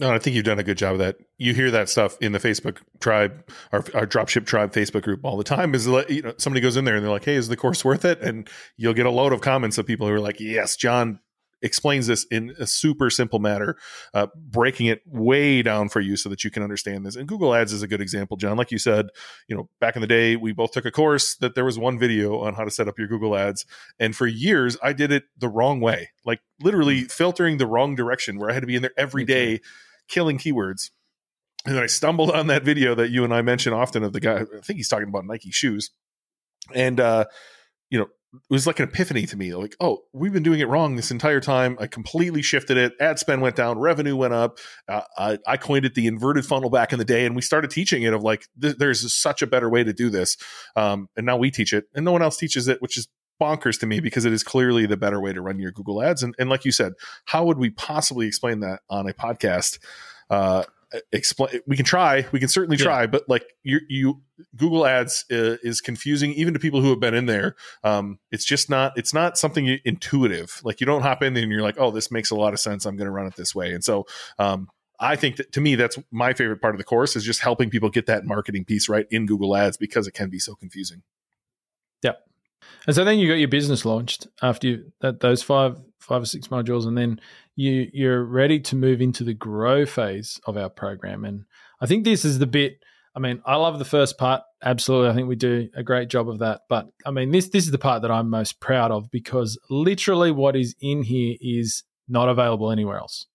No, 0.00 0.12
I 0.12 0.18
think 0.18 0.34
you've 0.34 0.44
done 0.44 0.58
a 0.58 0.64
good 0.64 0.78
job 0.78 0.94
of 0.94 0.98
that. 0.98 1.16
You 1.38 1.54
hear 1.54 1.70
that 1.70 1.88
stuff 1.88 2.16
in 2.20 2.32
the 2.32 2.38
Facebook 2.38 2.78
tribe, 3.00 3.48
our, 3.72 3.84
our 3.94 4.06
dropship 4.06 4.46
tribe 4.46 4.72
Facebook 4.72 5.02
group 5.02 5.20
all 5.22 5.36
the 5.36 5.44
time. 5.44 5.74
Is 5.74 5.86
you 5.86 6.22
know 6.22 6.34
somebody 6.38 6.60
goes 6.60 6.76
in 6.76 6.84
there 6.84 6.96
and 6.96 7.04
they're 7.04 7.12
like, 7.12 7.24
"Hey, 7.24 7.34
is 7.34 7.48
the 7.48 7.56
course 7.56 7.84
worth 7.84 8.04
it?" 8.04 8.20
And 8.20 8.48
you'll 8.76 8.94
get 8.94 9.06
a 9.06 9.10
load 9.10 9.32
of 9.32 9.42
comments 9.42 9.78
of 9.78 9.86
people 9.86 10.08
who 10.08 10.14
are 10.14 10.20
like, 10.20 10.40
"Yes, 10.40 10.76
Jon 10.76 11.20
explains 11.62 12.06
this 12.06 12.24
in 12.30 12.54
a 12.58 12.66
super 12.66 13.10
simple 13.10 13.38
manner, 13.38 13.76
uh, 14.14 14.26
breaking 14.36 14.86
it 14.86 15.02
way 15.06 15.62
down 15.62 15.88
for 15.88 16.00
you 16.00 16.16
so 16.16 16.28
that 16.28 16.44
you 16.44 16.50
can 16.50 16.62
understand 16.62 17.06
this. 17.06 17.16
And 17.16 17.28
Google 17.28 17.54
Ads 17.54 17.72
is 17.72 17.82
a 17.82 17.88
good 17.88 18.00
example, 18.00 18.36
Jon. 18.36 18.56
Like 18.56 18.70
you 18.70 18.78
said, 18.78 19.08
you 19.48 19.56
know, 19.56 19.68
back 19.80 19.96
in 19.96 20.02
the 20.02 20.08
day, 20.08 20.36
we 20.36 20.52
both 20.52 20.72
took 20.72 20.84
a 20.84 20.90
course 20.90 21.36
that 21.36 21.54
there 21.54 21.64
was 21.64 21.78
one 21.78 21.98
video 21.98 22.40
on 22.40 22.54
how 22.54 22.64
to 22.64 22.70
set 22.70 22.88
up 22.88 22.98
your 22.98 23.08
Google 23.08 23.36
Ads, 23.36 23.64
and 23.98 24.14
for 24.14 24.26
years 24.26 24.76
I 24.82 24.92
did 24.92 25.12
it 25.12 25.24
the 25.38 25.48
wrong 25.48 25.80
way, 25.80 26.10
like 26.24 26.40
literally 26.60 27.04
filtering 27.04 27.58
the 27.58 27.66
wrong 27.66 27.94
direction, 27.94 28.38
where 28.38 28.50
I 28.50 28.54
had 28.54 28.60
to 28.60 28.66
be 28.66 28.76
in 28.76 28.82
there 28.82 28.92
every 28.96 29.24
day 29.24 29.60
killing 30.08 30.38
keywords. 30.38 30.90
And 31.64 31.76
then 31.76 31.82
I 31.82 31.86
stumbled 31.86 32.30
on 32.30 32.48
that 32.48 32.64
video 32.64 32.94
that 32.96 33.10
you 33.10 33.22
and 33.22 33.32
I 33.32 33.40
mention 33.42 33.72
often 33.72 34.02
of 34.02 34.12
the 34.12 34.20
guy. 34.20 34.40
I 34.40 34.60
think 34.62 34.78
he's 34.78 34.88
talking 34.88 35.08
about 35.08 35.24
Nike 35.26 35.52
shoes, 35.52 35.90
and 36.74 36.98
uh, 36.98 37.26
you 37.88 37.98
know, 37.98 38.06
it 38.34 38.40
was 38.48 38.66
like 38.66 38.80
an 38.80 38.88
epiphany 38.88 39.26
to 39.26 39.36
me. 39.36 39.54
Like, 39.54 39.76
oh, 39.78 40.04
we've 40.12 40.32
been 40.32 40.42
doing 40.42 40.60
it 40.60 40.68
wrong 40.68 40.96
this 40.96 41.10
entire 41.10 41.40
time. 41.40 41.76
I 41.78 41.86
completely 41.86 42.40
shifted 42.40 42.78
it. 42.78 42.94
Ad 42.98 43.18
spend 43.18 43.42
went 43.42 43.56
down, 43.56 43.78
revenue 43.78 44.16
went 44.16 44.32
up. 44.32 44.58
Uh, 44.88 45.02
I, 45.18 45.38
I, 45.46 45.56
coined 45.58 45.84
it 45.84 45.94
the 45.94 46.06
inverted 46.06 46.46
funnel 46.46 46.70
back 46.70 46.92
in 46.92 46.98
the 46.98 47.04
day, 47.04 47.26
and 47.26 47.36
we 47.36 47.42
started 47.42 47.70
teaching 47.70 48.02
it 48.02 48.14
of 48.14 48.22
like, 48.22 48.46
th- 48.60 48.76
there's 48.78 49.12
such 49.12 49.42
a 49.42 49.46
better 49.46 49.68
way 49.68 49.84
to 49.84 49.92
do 49.92 50.08
this. 50.08 50.38
Um, 50.76 51.08
and 51.16 51.26
now 51.26 51.36
we 51.36 51.50
teach 51.50 51.74
it, 51.74 51.84
and 51.94 52.04
no 52.04 52.12
one 52.12 52.22
else 52.22 52.38
teaches 52.38 52.68
it, 52.68 52.80
which 52.80 52.96
is 52.96 53.08
bonkers 53.40 53.78
to 53.80 53.86
me 53.86 54.00
because 54.00 54.24
it 54.24 54.32
is 54.32 54.42
clearly 54.42 54.86
the 54.86 54.96
better 54.96 55.20
way 55.20 55.32
to 55.32 55.42
run 55.42 55.58
your 55.58 55.72
Google 55.72 56.02
ads. 56.02 56.22
And, 56.22 56.34
and 56.38 56.48
like 56.48 56.64
you 56.64 56.72
said, 56.72 56.92
how 57.26 57.44
would 57.44 57.58
we 57.58 57.70
possibly 57.70 58.26
explain 58.26 58.60
that 58.60 58.80
on 58.88 59.08
a 59.08 59.12
podcast? 59.12 59.78
Uh, 60.30 60.62
explain 61.12 61.60
we 61.66 61.76
can 61.76 61.84
try 61.84 62.26
we 62.32 62.40
can 62.40 62.48
certainly 62.48 62.76
try 62.76 63.02
yeah. 63.02 63.06
but 63.06 63.28
like 63.28 63.44
you 63.62 63.80
you 63.88 64.20
google 64.56 64.86
ads 64.86 65.24
uh, 65.30 65.56
is 65.62 65.80
confusing 65.80 66.32
even 66.32 66.52
to 66.52 66.60
people 66.60 66.80
who 66.80 66.90
have 66.90 67.00
been 67.00 67.14
in 67.14 67.26
there 67.26 67.54
um 67.84 68.18
it's 68.30 68.44
just 68.44 68.68
not 68.68 68.92
it's 68.96 69.14
not 69.14 69.38
something 69.38 69.78
intuitive 69.84 70.60
like 70.64 70.80
you 70.80 70.86
don't 70.86 71.02
hop 71.02 71.22
in 71.22 71.36
and 71.36 71.50
you're 71.50 71.62
like 71.62 71.76
oh 71.78 71.90
this 71.90 72.10
makes 72.10 72.30
a 72.30 72.34
lot 72.34 72.52
of 72.52 72.60
sense 72.60 72.84
i'm 72.84 72.96
going 72.96 73.06
to 73.06 73.12
run 73.12 73.26
it 73.26 73.36
this 73.36 73.54
way 73.54 73.72
and 73.72 73.84
so 73.84 74.04
um 74.38 74.68
I 75.00 75.16
think 75.16 75.36
that 75.36 75.50
to 75.52 75.60
me, 75.60 75.74
that's 75.74 75.98
my 76.12 76.32
favorite 76.32 76.60
part 76.60 76.76
of 76.76 76.78
the 76.78 76.84
course 76.84 77.16
is 77.16 77.24
just 77.24 77.40
helping 77.40 77.70
people 77.70 77.90
get 77.90 78.06
that 78.06 78.24
marketing 78.24 78.64
piece 78.64 78.88
right 78.88 79.04
in 79.10 79.26
Google 79.26 79.56
Ads 79.56 79.76
because 79.76 80.06
it 80.06 80.12
can 80.12 80.30
be 80.30 80.38
so 80.38 80.54
confusing. 80.54 81.02
And 82.86 82.94
so 82.96 83.04
then 83.04 83.18
you 83.18 83.28
got 83.28 83.34
your 83.34 83.48
business 83.48 83.84
launched 83.84 84.26
after 84.42 84.66
you, 84.66 84.92
that 85.00 85.20
those 85.20 85.42
five 85.42 85.78
five 86.00 86.22
or 86.22 86.26
six 86.26 86.48
modules, 86.48 86.86
and 86.86 86.96
then 86.96 87.20
you 87.56 87.88
you're 87.92 88.24
ready 88.24 88.60
to 88.60 88.76
move 88.76 89.00
into 89.00 89.24
the 89.24 89.34
grow 89.34 89.86
phase 89.86 90.40
of 90.46 90.56
our 90.56 90.68
program. 90.68 91.24
And 91.24 91.44
I 91.80 91.86
think 91.86 92.04
this 92.04 92.24
is 92.24 92.38
the 92.38 92.46
bit. 92.46 92.82
I 93.14 93.20
mean, 93.20 93.42
I 93.44 93.56
love 93.56 93.78
the 93.78 93.84
first 93.84 94.16
part. 94.18 94.42
Absolutely, 94.64 95.10
I 95.10 95.14
think 95.14 95.28
we 95.28 95.36
do 95.36 95.68
a 95.74 95.82
great 95.82 96.08
job 96.08 96.28
of 96.28 96.38
that. 96.38 96.62
But 96.68 96.88
I 97.06 97.10
mean, 97.10 97.30
this 97.30 97.48
this 97.48 97.64
is 97.64 97.70
the 97.70 97.78
part 97.78 98.02
that 98.02 98.10
I'm 98.10 98.30
most 98.30 98.60
proud 98.60 98.90
of 98.90 99.10
because 99.10 99.58
literally 99.70 100.30
what 100.30 100.56
is 100.56 100.74
in 100.80 101.02
here 101.02 101.36
is 101.40 101.84
not 102.08 102.28
available 102.28 102.70
anywhere 102.70 102.98
else. 102.98 103.26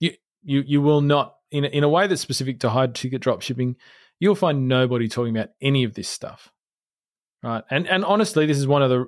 You 0.00 0.12
you 0.42 0.62
you 0.66 0.82
will 0.82 1.00
not 1.00 1.34
in 1.50 1.64
a, 1.64 1.68
in 1.68 1.84
a 1.84 1.88
way 1.88 2.06
that's 2.06 2.20
specific 2.20 2.60
to 2.60 2.70
high 2.70 2.88
ticket 2.88 3.22
drop 3.22 3.42
shipping. 3.42 3.76
you'll 4.20 4.34
find 4.34 4.68
nobody 4.68 5.08
talking 5.08 5.36
about 5.36 5.50
any 5.60 5.84
of 5.84 5.94
this 5.94 6.08
stuff. 6.08 6.50
Right. 7.42 7.62
And 7.70 7.86
and 7.86 8.04
honestly, 8.04 8.46
this 8.46 8.58
is 8.58 8.66
one 8.66 8.82
of 8.82 8.90
the 8.90 9.06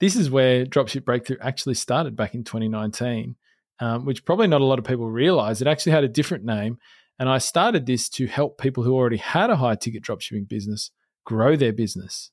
this 0.00 0.16
is 0.16 0.30
where 0.30 0.64
Dropship 0.66 1.02
Breakthru 1.02 1.36
actually 1.40 1.74
started 1.74 2.16
back 2.16 2.34
in 2.34 2.44
2019, 2.44 3.36
um, 3.80 4.04
which 4.04 4.24
probably 4.24 4.48
not 4.48 4.60
a 4.60 4.64
lot 4.64 4.78
of 4.78 4.84
people 4.84 5.10
realize. 5.10 5.60
It 5.60 5.68
actually 5.68 5.92
had 5.92 6.04
a 6.04 6.08
different 6.08 6.44
name. 6.44 6.78
And 7.18 7.28
I 7.28 7.36
started 7.36 7.84
this 7.84 8.08
to 8.10 8.26
help 8.26 8.58
people 8.58 8.82
who 8.82 8.94
already 8.94 9.18
had 9.18 9.50
a 9.50 9.56
high 9.56 9.74
ticket 9.74 10.02
dropshipping 10.02 10.48
business 10.48 10.90
grow 11.26 11.54
their 11.54 11.72
business. 11.72 12.30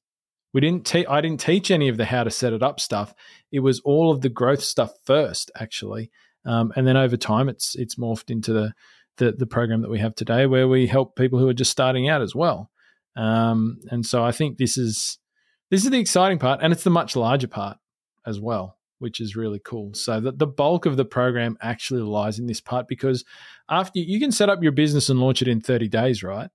We 0.53 0.61
didn't 0.61 0.85
te- 0.85 1.05
I 1.05 1.19
didn't 1.19 1.41
teach 1.41 1.69
any 1.69 1.89
of 1.89 1.97
the 1.97 2.05
how 2.05 2.23
to 2.23 2.31
set 2.31 2.53
it 2.53 2.63
up 2.63 2.79
stuff. 2.79 3.13
It 3.51 3.59
was 3.59 3.81
all 3.81 4.11
of 4.11 4.21
the 4.21 4.29
growth 4.29 4.63
stuff 4.63 4.93
first, 5.03 5.51
actually. 5.59 6.09
Um, 6.45 6.71
and 6.77 6.87
then 6.87 6.95
over 6.95 7.17
time, 7.17 7.49
it's 7.49 7.75
it's 7.75 7.95
morphed 7.95 8.29
into 8.31 8.53
the, 8.53 8.73
the, 9.17 9.33
the 9.33 9.45
program 9.45 9.81
that 9.81 9.89
we 9.89 9.99
have 9.99 10.15
today, 10.15 10.45
where 10.45 10.69
we 10.69 10.87
help 10.87 11.17
people 11.17 11.37
who 11.37 11.49
are 11.49 11.53
just 11.53 11.71
starting 11.71 12.07
out 12.07 12.21
as 12.21 12.33
well. 12.33 12.71
Um, 13.17 13.79
and 13.91 14.05
so 14.05 14.23
I 14.23 14.31
think 14.31 14.57
this 14.57 14.77
is 14.77 15.19
this 15.69 15.83
is 15.83 15.89
the 15.89 15.99
exciting 15.99 16.39
part, 16.39 16.59
and 16.61 16.71
it's 16.71 16.83
the 16.83 16.89
much 16.89 17.15
larger 17.15 17.47
part 17.47 17.77
as 18.25 18.39
well, 18.39 18.77
which 18.99 19.19
is 19.19 19.35
really 19.35 19.59
cool. 19.63 19.93
So 19.93 20.19
that 20.19 20.39
the 20.39 20.47
bulk 20.47 20.85
of 20.85 20.97
the 20.97 21.05
program 21.05 21.57
actually 21.61 22.01
lies 22.01 22.39
in 22.39 22.47
this 22.47 22.61
part 22.61 22.87
because 22.87 23.25
after 23.69 23.99
you 23.99 24.19
can 24.19 24.31
set 24.31 24.49
up 24.49 24.63
your 24.63 24.71
business 24.71 25.09
and 25.09 25.19
launch 25.19 25.41
it 25.41 25.47
in 25.47 25.61
30 25.61 25.87
days, 25.87 26.23
right? 26.23 26.49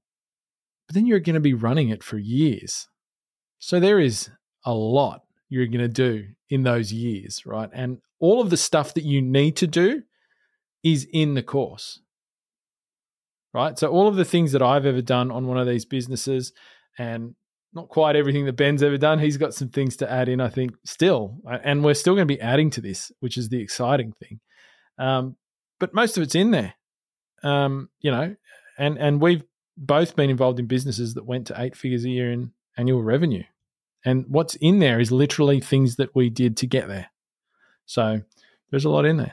But 0.86 0.94
then 0.94 1.06
you're 1.06 1.20
going 1.20 1.34
to 1.34 1.40
be 1.40 1.54
running 1.54 1.90
it 1.90 2.02
for 2.02 2.18
years. 2.18 2.88
So 3.58 3.78
there 3.78 4.00
is 4.00 4.30
a 4.64 4.74
lot 4.74 5.22
you're 5.48 5.66
going 5.66 5.78
to 5.78 5.88
do 5.88 6.28
in 6.48 6.62
those 6.62 6.92
years, 6.92 7.44
right? 7.44 7.70
And 7.72 7.98
all 8.18 8.40
of 8.40 8.50
the 8.50 8.56
stuff 8.56 8.94
that 8.94 9.04
you 9.04 9.20
need 9.20 9.56
to 9.56 9.66
do 9.66 10.02
is 10.82 11.06
in 11.12 11.34
the 11.34 11.42
course, 11.42 12.00
right? 13.52 13.78
So 13.78 13.88
all 13.88 14.08
of 14.08 14.16
the 14.16 14.24
things 14.24 14.52
that 14.52 14.62
I've 14.62 14.86
ever 14.86 15.02
done 15.02 15.30
on 15.30 15.46
one 15.46 15.58
of 15.58 15.66
these 15.66 15.84
businesses 15.84 16.52
and 16.98 17.34
not 17.74 17.88
quite 17.88 18.16
everything 18.16 18.44
that 18.46 18.54
Ben's 18.54 18.82
ever 18.82 18.98
done. 18.98 19.18
He's 19.18 19.36
got 19.36 19.54
some 19.54 19.68
things 19.68 19.96
to 19.98 20.10
add 20.10 20.28
in, 20.28 20.40
I 20.40 20.48
think, 20.48 20.72
still. 20.84 21.38
And 21.64 21.82
we're 21.82 21.94
still 21.94 22.14
going 22.14 22.28
to 22.28 22.34
be 22.34 22.40
adding 22.40 22.70
to 22.70 22.80
this, 22.80 23.10
which 23.20 23.36
is 23.36 23.48
the 23.48 23.60
exciting 23.60 24.12
thing. 24.12 24.40
Um, 24.98 25.36
but 25.80 25.94
most 25.94 26.16
of 26.16 26.22
it's 26.22 26.34
in 26.34 26.50
there. 26.50 26.74
Um, 27.42 27.88
you 28.00 28.10
know, 28.10 28.36
and 28.78 28.98
and 28.98 29.20
we've 29.20 29.42
both 29.76 30.14
been 30.14 30.30
involved 30.30 30.60
in 30.60 30.66
businesses 30.66 31.14
that 31.14 31.26
went 31.26 31.48
to 31.48 31.60
eight 31.60 31.76
figures 31.76 32.04
a 32.04 32.10
year 32.10 32.30
in 32.30 32.52
annual 32.76 33.02
revenue. 33.02 33.42
And 34.04 34.26
what's 34.28 34.54
in 34.56 34.78
there 34.78 35.00
is 35.00 35.10
literally 35.10 35.60
things 35.60 35.96
that 35.96 36.14
we 36.14 36.30
did 36.30 36.56
to 36.58 36.66
get 36.66 36.88
there. 36.88 37.10
So 37.86 38.22
there's 38.70 38.84
a 38.84 38.90
lot 38.90 39.04
in 39.04 39.16
there. 39.16 39.32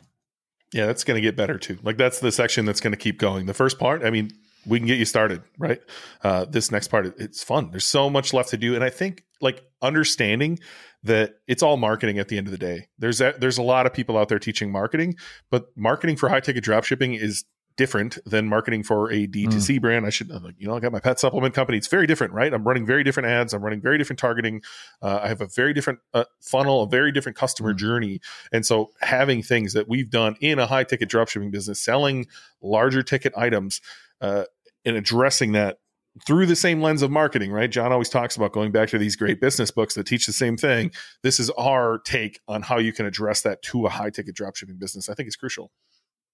Yeah, 0.73 0.85
that's 0.85 1.03
going 1.03 1.15
to 1.15 1.21
get 1.21 1.35
better 1.35 1.57
too. 1.57 1.79
Like 1.83 1.97
that's 1.97 2.19
the 2.19 2.31
section 2.31 2.65
that's 2.65 2.79
going 2.79 2.93
to 2.93 2.97
keep 2.97 3.19
going. 3.19 3.45
The 3.45 3.53
first 3.53 3.79
part, 3.79 4.03
I 4.03 4.09
mean, 4.09 4.31
we 4.69 4.79
can 4.79 4.87
get 4.87 4.97
you 4.97 5.05
started, 5.05 5.41
right? 5.57 5.81
Uh, 6.23 6.45
this 6.45 6.71
next 6.71 6.87
part, 6.87 7.05
it's 7.19 7.43
fun. 7.43 7.71
There's 7.71 7.85
so 7.85 8.09
much 8.09 8.33
left 8.33 8.49
to 8.49 8.57
do, 8.57 8.75
and 8.75 8.83
I 8.83 8.89
think 8.89 9.23
like 9.41 9.63
understanding 9.81 10.59
that 11.03 11.35
it's 11.47 11.63
all 11.63 11.77
marketing 11.77 12.19
at 12.19 12.27
the 12.27 12.37
end 12.37 12.47
of 12.47 12.51
the 12.51 12.57
day. 12.57 12.87
There's 12.97 13.21
a, 13.21 13.33
there's 13.37 13.57
a 13.57 13.63
lot 13.63 13.85
of 13.85 13.93
people 13.93 14.17
out 14.17 14.29
there 14.29 14.39
teaching 14.39 14.71
marketing, 14.71 15.15
but 15.49 15.67
marketing 15.75 16.17
for 16.17 16.29
high 16.29 16.41
ticket 16.41 16.63
drop 16.63 16.83
shipping 16.83 17.13
is 17.13 17.45
different 17.79 18.17
than 18.25 18.45
marketing 18.45 18.83
for 18.83 19.09
a 19.09 19.25
D2C 19.25 19.77
mm. 19.77 19.81
brand. 19.81 20.05
I 20.05 20.09
should, 20.09 20.29
you 20.57 20.67
know, 20.67 20.75
I 20.75 20.81
got 20.81 20.91
my 20.91 20.99
pet 20.99 21.17
supplement 21.17 21.53
company. 21.53 21.77
It's 21.77 21.87
very 21.87 22.05
different, 22.07 22.33
right? 22.33 22.53
I'm 22.53 22.67
running 22.67 22.85
very 22.85 23.05
different 23.05 23.29
ads. 23.29 23.53
I'm 23.53 23.63
running 23.63 23.79
very 23.79 23.97
different 23.97 24.19
targeting. 24.19 24.61
Uh, 25.01 25.21
I 25.23 25.29
have 25.29 25.39
a 25.39 25.47
very 25.47 25.73
different 25.73 25.99
uh, 26.13 26.25
funnel, 26.41 26.83
a 26.83 26.89
very 26.89 27.13
different 27.13 27.37
customer 27.37 27.73
mm. 27.73 27.77
journey. 27.77 28.19
And 28.51 28.65
so 28.65 28.89
having 28.99 29.41
things 29.41 29.71
that 29.71 29.87
we've 29.87 30.09
done 30.09 30.35
in 30.41 30.59
a 30.59 30.67
high 30.67 30.83
ticket 30.83 31.09
dropshipping 31.09 31.51
business, 31.51 31.81
selling 31.81 32.27
larger 32.61 33.01
ticket 33.01 33.31
items, 33.37 33.79
uh, 34.19 34.43
and 34.85 34.95
addressing 34.95 35.53
that 35.53 35.77
through 36.25 36.45
the 36.45 36.55
same 36.55 36.81
lens 36.81 37.01
of 37.01 37.11
marketing, 37.11 37.51
right? 37.51 37.69
Jon 37.69 37.91
always 37.91 38.09
talks 38.09 38.35
about 38.35 38.51
going 38.51 38.71
back 38.71 38.89
to 38.89 38.97
these 38.97 39.15
great 39.15 39.39
business 39.39 39.71
books 39.71 39.93
that 39.93 40.05
teach 40.05 40.25
the 40.25 40.33
same 40.33 40.57
thing. 40.57 40.91
This 41.21 41.39
is 41.39 41.49
our 41.51 41.99
take 41.99 42.39
on 42.47 42.61
how 42.61 42.77
you 42.77 42.93
can 42.93 43.05
address 43.05 43.41
that 43.41 43.61
to 43.63 43.85
a 43.85 43.89
high 43.89 44.09
ticket 44.09 44.35
dropshipping 44.35 44.79
business. 44.79 45.09
I 45.09 45.13
think 45.13 45.27
it's 45.27 45.35
crucial. 45.35 45.71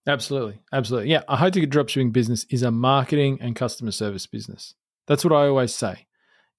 Absolutely. 0.07 0.61
Absolutely. 0.71 1.09
Yeah. 1.09 1.23
A 1.27 1.35
high 1.35 1.49
ticket 1.49 1.71
dropshipping 1.71 2.13
business 2.13 2.45
is 2.49 2.61
a 2.61 2.71
marketing 2.71 3.39
and 3.41 3.55
customer 3.55 3.91
service 3.91 4.27
business. 4.27 4.75
That's 5.07 5.23
what 5.23 5.33
I 5.33 5.47
always 5.47 5.73
say. 5.73 6.05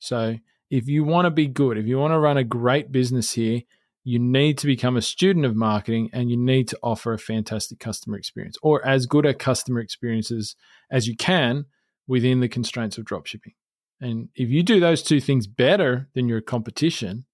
So 0.01 0.37
if 0.71 0.89
you 0.89 1.05
want 1.05 1.27
to 1.27 1.31
be 1.31 1.47
good, 1.47 1.79
if 1.79 1.87
you 1.87 1.99
want 1.99 2.13
to 2.13 2.19
run 2.19 2.37
a 2.37 2.45
great 2.45 2.91
business 2.91 3.33
here, 3.33 3.63
you 4.03 4.19
need 4.19 4.59
to 4.59 4.67
become 4.67 4.97
a 4.97 5.03
student 5.03 5.45
of 5.45 5.57
marketing 5.57 6.11
and 6.13 6.31
you 6.31 6.37
need 6.37 6.69
to 6.69 6.79
offer 6.83 7.13
a 7.13 7.19
fantastic 7.19 7.79
customer 7.79 8.17
experience 8.17 8.57
or 8.63 8.85
as 8.87 9.07
good 9.07 9.27
a 9.27 9.35
customer 9.35 9.81
experiences 9.81 10.55
as 10.91 11.09
you 11.09 11.17
can 11.17 11.65
within 12.07 12.41
the 12.41 12.49
constraints 12.49 12.99
of 12.99 13.05
dropshipping. 13.05 13.55
And 14.01 14.29
if 14.35 14.49
you 14.49 14.63
do 14.63 14.81
those 14.81 15.03
two 15.03 15.21
things 15.21 15.47
better 15.47 16.09
than 16.15 16.29
your 16.29 16.41
competition, 16.41 17.25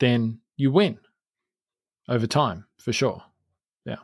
then 0.00 0.40
you 0.56 0.70
win 0.70 0.98
over 2.08 2.26
time 2.26 2.66
for 2.78 2.92
sure 2.92 3.22
Yeah. 3.84 3.96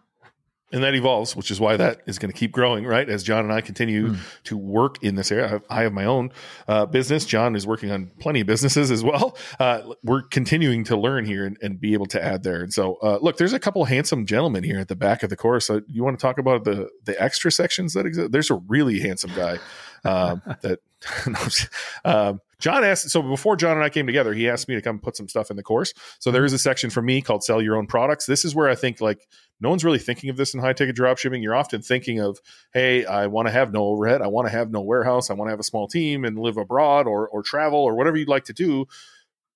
and 0.72 0.82
that 0.82 0.94
evolves, 0.94 1.36
which 1.36 1.50
is 1.50 1.60
why 1.60 1.76
that 1.76 2.00
is 2.06 2.18
going 2.18 2.32
to 2.32 2.38
keep 2.38 2.50
growing, 2.50 2.84
right? 2.84 3.08
As 3.08 3.22
Jon 3.22 3.44
and 3.44 3.52
I 3.52 3.60
continue 3.60 4.08
mm. 4.08 4.18
to 4.44 4.56
work 4.56 5.02
in 5.02 5.14
this 5.14 5.30
area. 5.30 5.46
I 5.46 5.48
have, 5.48 5.64
I 5.70 5.82
have 5.82 5.92
my 5.92 6.04
own 6.04 6.32
uh, 6.66 6.86
business. 6.86 7.24
Jon 7.24 7.54
is 7.54 7.66
working 7.66 7.90
on 7.90 8.10
plenty 8.18 8.40
of 8.40 8.46
businesses 8.46 8.90
as 8.90 9.04
well. 9.04 9.36
Uh, 9.60 9.94
we're 10.02 10.22
continuing 10.22 10.82
to 10.84 10.96
learn 10.96 11.24
here 11.24 11.46
and, 11.46 11.56
and, 11.62 11.80
be 11.80 11.92
able 11.92 12.06
to 12.06 12.22
add 12.22 12.42
there. 12.42 12.62
And 12.62 12.72
so, 12.72 12.96
uh, 13.02 13.18
look, 13.22 13.36
there's 13.36 13.52
a 13.52 13.60
couple 13.60 13.84
handsome 13.84 14.26
gentlemen 14.26 14.64
here 14.64 14.80
at 14.80 14.88
the 14.88 14.96
back 14.96 15.22
of 15.22 15.30
the 15.30 15.36
course. 15.36 15.66
So 15.66 15.82
you 15.86 16.02
want 16.02 16.18
to 16.18 16.22
talk 16.22 16.38
about 16.38 16.64
the 16.64 16.88
the 17.04 17.20
extra 17.22 17.52
sections 17.52 17.94
that 17.94 18.06
exist? 18.06 18.32
There's 18.32 18.50
a 18.50 18.56
really 18.66 18.98
handsome 19.00 19.32
guy 19.36 19.58
um, 20.04 20.42
that. 20.62 20.80
um, 22.04 22.40
Jon 22.60 22.84
asked, 22.84 23.10
so 23.10 23.22
before 23.22 23.56
Jon 23.56 23.76
and 23.76 23.82
I 23.82 23.88
came 23.88 24.06
together, 24.06 24.32
he 24.32 24.48
asked 24.48 24.68
me 24.68 24.76
to 24.76 24.80
come 24.80 25.00
put 25.00 25.16
some 25.16 25.28
stuff 25.28 25.50
in 25.50 25.56
the 25.56 25.64
course. 25.64 25.92
So 26.20 26.30
there 26.30 26.44
is 26.44 26.52
a 26.52 26.58
section 26.58 26.90
for 26.90 27.02
me 27.02 27.20
called 27.20 27.42
sell 27.42 27.60
your 27.60 27.76
own 27.76 27.88
products. 27.88 28.24
This 28.24 28.44
is 28.44 28.54
where 28.54 28.68
I 28.68 28.76
think 28.76 29.00
like 29.00 29.26
no 29.60 29.68
one's 29.68 29.84
really 29.84 29.98
thinking 29.98 30.30
of 30.30 30.36
this 30.36 30.54
in 30.54 30.60
high 30.60 30.72
ticket 30.72 30.94
drop 30.94 31.18
shipping. 31.18 31.42
You're 31.42 31.56
often 31.56 31.82
thinking 31.82 32.20
of, 32.20 32.40
hey, 32.72 33.04
I 33.04 33.26
want 33.26 33.48
to 33.48 33.52
have 33.52 33.72
no 33.72 33.86
overhead. 33.86 34.22
I 34.22 34.28
want 34.28 34.46
to 34.46 34.52
have 34.52 34.70
no 34.70 34.80
warehouse. 34.80 35.28
I 35.28 35.34
want 35.34 35.48
to 35.48 35.50
have 35.50 35.60
a 35.60 35.64
small 35.64 35.88
team 35.88 36.24
and 36.24 36.38
live 36.38 36.56
abroad 36.56 37.08
or, 37.08 37.28
or 37.28 37.42
travel 37.42 37.80
or 37.80 37.96
whatever 37.96 38.16
you'd 38.16 38.28
like 38.28 38.44
to 38.44 38.52
do. 38.52 38.86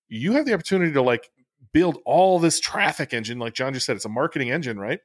You 0.08 0.32
have 0.32 0.44
the 0.44 0.54
opportunity 0.54 0.92
to 0.92 1.02
like 1.02 1.30
build 1.72 1.98
all 2.04 2.40
this 2.40 2.58
traffic 2.58 3.14
engine. 3.14 3.38
Like 3.38 3.54
Jon 3.54 3.72
just 3.72 3.86
said, 3.86 3.94
it's 3.94 4.04
a 4.04 4.08
marketing 4.08 4.50
engine, 4.50 4.80
right? 4.80 5.00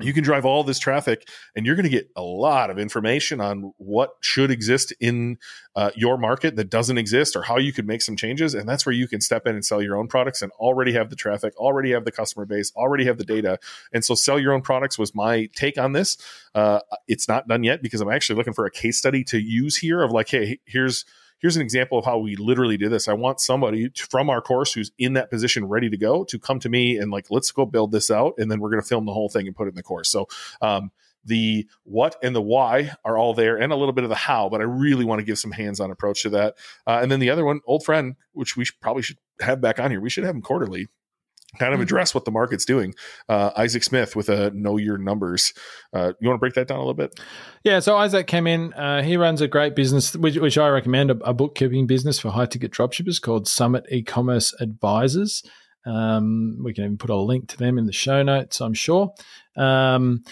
You 0.00 0.12
can 0.12 0.24
drive 0.24 0.44
all 0.44 0.64
this 0.64 0.78
traffic 0.78 1.28
and 1.54 1.64
you're 1.64 1.76
going 1.76 1.84
to 1.84 1.90
get 1.90 2.10
a 2.16 2.22
lot 2.22 2.68
of 2.70 2.78
information 2.78 3.40
on 3.40 3.72
what 3.76 4.16
should 4.20 4.50
exist 4.50 4.92
in 5.00 5.38
uh, 5.76 5.90
your 5.94 6.18
market 6.18 6.56
that 6.56 6.68
doesn't 6.68 6.98
exist 6.98 7.36
or 7.36 7.42
how 7.42 7.58
you 7.58 7.72
could 7.72 7.86
make 7.86 8.02
some 8.02 8.16
changes 8.16 8.54
and 8.54 8.68
that's 8.68 8.84
where 8.84 8.92
you 8.92 9.06
can 9.06 9.20
step 9.20 9.46
in 9.46 9.54
and 9.54 9.64
sell 9.64 9.80
your 9.80 9.96
own 9.96 10.08
products 10.08 10.42
and 10.42 10.50
already 10.52 10.92
have 10.92 11.10
the 11.10 11.16
traffic 11.16 11.56
already 11.56 11.92
have 11.92 12.04
the 12.04 12.12
customer 12.12 12.44
base 12.44 12.72
already 12.74 13.04
have 13.04 13.18
the 13.18 13.24
data. 13.24 13.58
And 13.92 14.04
so 14.04 14.14
sell 14.14 14.38
your 14.38 14.52
own 14.52 14.62
products 14.62 14.98
was 14.98 15.14
my 15.14 15.48
take 15.54 15.78
on 15.78 15.92
this. 15.92 16.16
Uh, 16.54 16.80
it's 17.06 17.28
not 17.28 17.46
done 17.48 17.62
yet 17.64 17.82
because 17.82 18.00
i'm 18.00 18.10
actually 18.10 18.36
looking 18.36 18.52
for 18.52 18.66
a 18.66 18.70
case 18.70 18.98
study 18.98 19.24
to 19.24 19.38
use 19.38 19.76
here 19.76 20.02
of 20.02 20.10
like 20.10 20.28
hey 20.28 20.60
here's 20.64 21.04
here's 21.44 21.56
an 21.56 21.62
example 21.62 21.98
of 21.98 22.06
how 22.06 22.16
we 22.16 22.36
literally 22.36 22.78
do 22.78 22.88
this. 22.88 23.06
I 23.06 23.12
want 23.12 23.38
somebody 23.38 23.90
from 24.08 24.30
our 24.30 24.40
course 24.40 24.72
who's 24.72 24.90
in 24.96 25.12
that 25.12 25.28
position 25.28 25.66
ready 25.66 25.90
to 25.90 25.96
go 25.98 26.24
to 26.24 26.38
come 26.38 26.58
to 26.60 26.70
me 26.70 26.96
and 26.96 27.10
like, 27.10 27.26
let's 27.28 27.52
go 27.52 27.66
build 27.66 27.92
this 27.92 28.10
out. 28.10 28.32
And 28.38 28.50
then 28.50 28.60
we're 28.60 28.70
going 28.70 28.80
to 28.80 28.88
film 28.88 29.04
the 29.04 29.12
whole 29.12 29.28
thing 29.28 29.46
and 29.46 29.54
put 29.54 29.66
it 29.66 29.72
in 29.72 29.74
the 29.74 29.82
course. 29.82 30.08
So, 30.08 30.26
um, 30.62 30.90
the 31.22 31.66
what 31.82 32.16
and 32.22 32.34
the 32.34 32.40
why 32.40 32.92
are 33.04 33.18
all 33.18 33.34
there 33.34 33.58
and 33.58 33.74
a 33.74 33.76
little 33.76 33.92
bit 33.92 34.04
of 34.04 34.10
the 34.10 34.16
how, 34.16 34.48
but 34.48 34.62
I 34.62 34.64
really 34.64 35.04
want 35.04 35.18
to 35.18 35.24
give 35.24 35.38
some 35.38 35.52
hands 35.52 35.80
on 35.80 35.90
approach 35.90 36.22
to 36.22 36.30
that. 36.30 36.54
Uh, 36.86 37.00
and 37.02 37.12
then 37.12 37.20
the 37.20 37.28
other 37.28 37.44
one, 37.44 37.60
old 37.66 37.84
friend, 37.84 38.16
which 38.32 38.56
we 38.56 38.64
should, 38.64 38.80
probably 38.80 39.02
should 39.02 39.18
have 39.40 39.60
back 39.60 39.78
on 39.78 39.90
here. 39.90 40.00
We 40.00 40.08
should 40.08 40.24
have 40.24 40.34
him 40.34 40.40
quarterly 40.40 40.88
kind 41.58 41.72
of 41.72 41.78
mm-hmm. 41.78 41.82
address 41.82 42.14
what 42.14 42.24
the 42.24 42.30
market's 42.30 42.64
doing. 42.64 42.94
Uh, 43.28 43.50
Isaac 43.56 43.84
Smith 43.84 44.16
with 44.16 44.28
a 44.28 44.50
know 44.50 44.76
your 44.76 44.98
numbers. 44.98 45.52
Uh, 45.92 46.12
you 46.20 46.28
want 46.28 46.38
to 46.38 46.40
break 46.40 46.54
that 46.54 46.68
down 46.68 46.78
a 46.78 46.80
little 46.80 46.94
bit? 46.94 47.18
Yeah. 47.64 47.80
So 47.80 47.96
Isaac 47.96 48.26
came 48.26 48.46
in. 48.46 48.72
Uh, 48.74 49.02
he 49.02 49.16
runs 49.16 49.40
a 49.40 49.48
great 49.48 49.74
business, 49.74 50.14
which, 50.16 50.36
which 50.36 50.58
I 50.58 50.68
recommend, 50.68 51.10
a, 51.10 51.16
a, 51.24 51.34
bookkeeping 51.34 51.86
business 51.86 52.18
for 52.18 52.30
high 52.30 52.46
ticket 52.46 52.72
dropshippers 52.72 53.20
called 53.20 53.48
Summit 53.48 53.84
E-commerce 53.90 54.54
Advisors. 54.60 55.42
Um, 55.86 56.58
we 56.64 56.72
can 56.72 56.84
even 56.84 56.96
put 56.96 57.10
a 57.10 57.16
link 57.16 57.48
to 57.48 57.56
them 57.56 57.78
in 57.78 57.86
the 57.86 57.92
show 57.92 58.22
notes, 58.22 58.60
I'm 58.60 58.74
sure. 58.74 59.12
Um, 59.56 60.24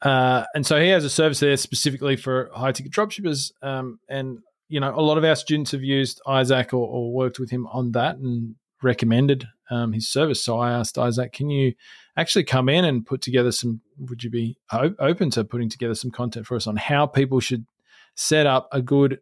uh, 0.00 0.44
and 0.54 0.66
so 0.66 0.80
he 0.80 0.88
has 0.88 1.04
a 1.04 1.10
service 1.10 1.40
there 1.40 1.56
specifically 1.56 2.16
for 2.16 2.50
high 2.54 2.72
ticket 2.72 2.92
dropshippers. 2.92 3.52
Um, 3.62 3.98
and 4.08 4.38
you 4.68 4.80
know, 4.80 4.94
a 4.94 5.02
lot 5.02 5.18
of 5.18 5.24
our 5.24 5.36
students 5.36 5.72
have 5.72 5.82
used 5.82 6.22
Isaac 6.26 6.72
or, 6.72 6.88
or 6.88 7.12
worked 7.12 7.38
with 7.38 7.50
him 7.50 7.66
on 7.66 7.92
that, 7.92 8.16
and 8.16 8.54
recommended 8.82 9.48
um, 9.70 9.92
his 9.92 10.08
service. 10.08 10.42
So 10.42 10.58
I 10.58 10.72
asked 10.72 10.98
Isaac, 10.98 11.32
can 11.32 11.50
you 11.50 11.74
actually 12.16 12.44
come 12.44 12.68
in 12.68 12.84
and 12.84 13.06
put 13.06 13.22
together 13.22 13.52
some? 13.52 13.80
Would 13.98 14.22
you 14.22 14.30
be 14.30 14.58
open 14.72 15.30
to 15.30 15.44
putting 15.44 15.68
together 15.68 15.94
some 15.94 16.10
content 16.10 16.46
for 16.46 16.56
us 16.56 16.66
on 16.66 16.76
how 16.76 17.06
people 17.06 17.40
should 17.40 17.66
set 18.14 18.46
up 18.46 18.68
a 18.72 18.82
good, 18.82 19.20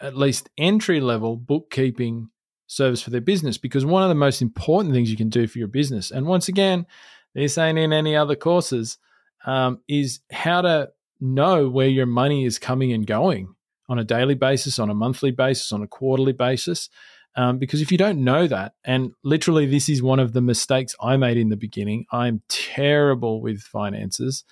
at 0.00 0.16
least 0.16 0.50
entry 0.58 1.00
level 1.00 1.36
bookkeeping 1.36 2.28
service 2.66 3.02
for 3.02 3.10
their 3.10 3.20
business? 3.20 3.58
Because 3.58 3.84
one 3.84 4.02
of 4.02 4.08
the 4.08 4.14
most 4.14 4.42
important 4.42 4.94
things 4.94 5.10
you 5.10 5.16
can 5.16 5.30
do 5.30 5.46
for 5.46 5.58
your 5.58 5.68
business, 5.68 6.10
and 6.10 6.26
once 6.26 6.48
again, 6.48 6.86
this 7.34 7.56
ain't 7.56 7.78
in 7.78 7.92
any 7.92 8.14
other 8.14 8.36
courses, 8.36 8.98
um, 9.46 9.80
is 9.88 10.20
how 10.30 10.60
to 10.60 10.90
know 11.20 11.68
where 11.68 11.88
your 11.88 12.06
money 12.06 12.44
is 12.44 12.58
coming 12.58 12.92
and 12.92 13.06
going 13.06 13.54
on 13.88 13.98
a 13.98 14.04
daily 14.04 14.34
basis, 14.34 14.78
on 14.78 14.90
a 14.90 14.94
monthly 14.94 15.30
basis, 15.30 15.72
on 15.72 15.82
a 15.82 15.86
quarterly 15.86 16.32
basis. 16.32 16.88
Um, 17.34 17.58
because 17.58 17.80
if 17.80 17.90
you 17.90 17.98
don't 17.98 18.22
know 18.24 18.46
that, 18.46 18.74
and 18.84 19.12
literally 19.22 19.66
this 19.66 19.88
is 19.88 20.02
one 20.02 20.20
of 20.20 20.32
the 20.32 20.42
mistakes 20.42 20.94
I 21.00 21.16
made 21.16 21.38
in 21.38 21.48
the 21.48 21.56
beginning, 21.56 22.06
I'm 22.12 22.42
terrible 22.48 23.40
with 23.40 23.62
finances, 23.62 24.44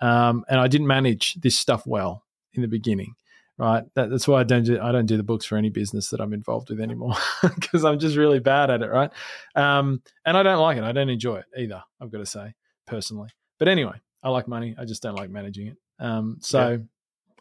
um, 0.00 0.44
and 0.48 0.60
I 0.60 0.68
didn't 0.68 0.86
manage 0.86 1.34
this 1.34 1.58
stuff 1.58 1.86
well 1.86 2.24
in 2.52 2.62
the 2.62 2.68
beginning. 2.68 3.14
Right, 3.58 3.84
that, 3.94 4.10
that's 4.10 4.28
why 4.28 4.40
I 4.40 4.42
don't 4.42 4.64
do 4.64 4.78
I 4.78 4.92
don't 4.92 5.06
do 5.06 5.16
the 5.16 5.22
books 5.22 5.46
for 5.46 5.56
any 5.56 5.70
business 5.70 6.10
that 6.10 6.20
I'm 6.20 6.34
involved 6.34 6.68
with 6.68 6.78
anymore 6.78 7.14
because 7.42 7.86
I'm 7.86 7.98
just 7.98 8.14
really 8.14 8.38
bad 8.38 8.70
at 8.70 8.82
it. 8.82 8.90
Right, 8.90 9.10
um, 9.54 10.02
and 10.26 10.36
I 10.36 10.42
don't 10.42 10.60
like 10.60 10.76
it. 10.76 10.84
I 10.84 10.92
don't 10.92 11.08
enjoy 11.08 11.36
it 11.36 11.46
either. 11.56 11.82
I've 11.98 12.10
got 12.10 12.18
to 12.18 12.26
say 12.26 12.54
personally. 12.86 13.30
But 13.58 13.68
anyway, 13.68 13.98
I 14.22 14.28
like 14.28 14.46
money. 14.46 14.76
I 14.78 14.84
just 14.84 15.02
don't 15.02 15.14
like 15.14 15.30
managing 15.30 15.68
it. 15.68 15.76
Um, 15.98 16.36
so. 16.42 16.82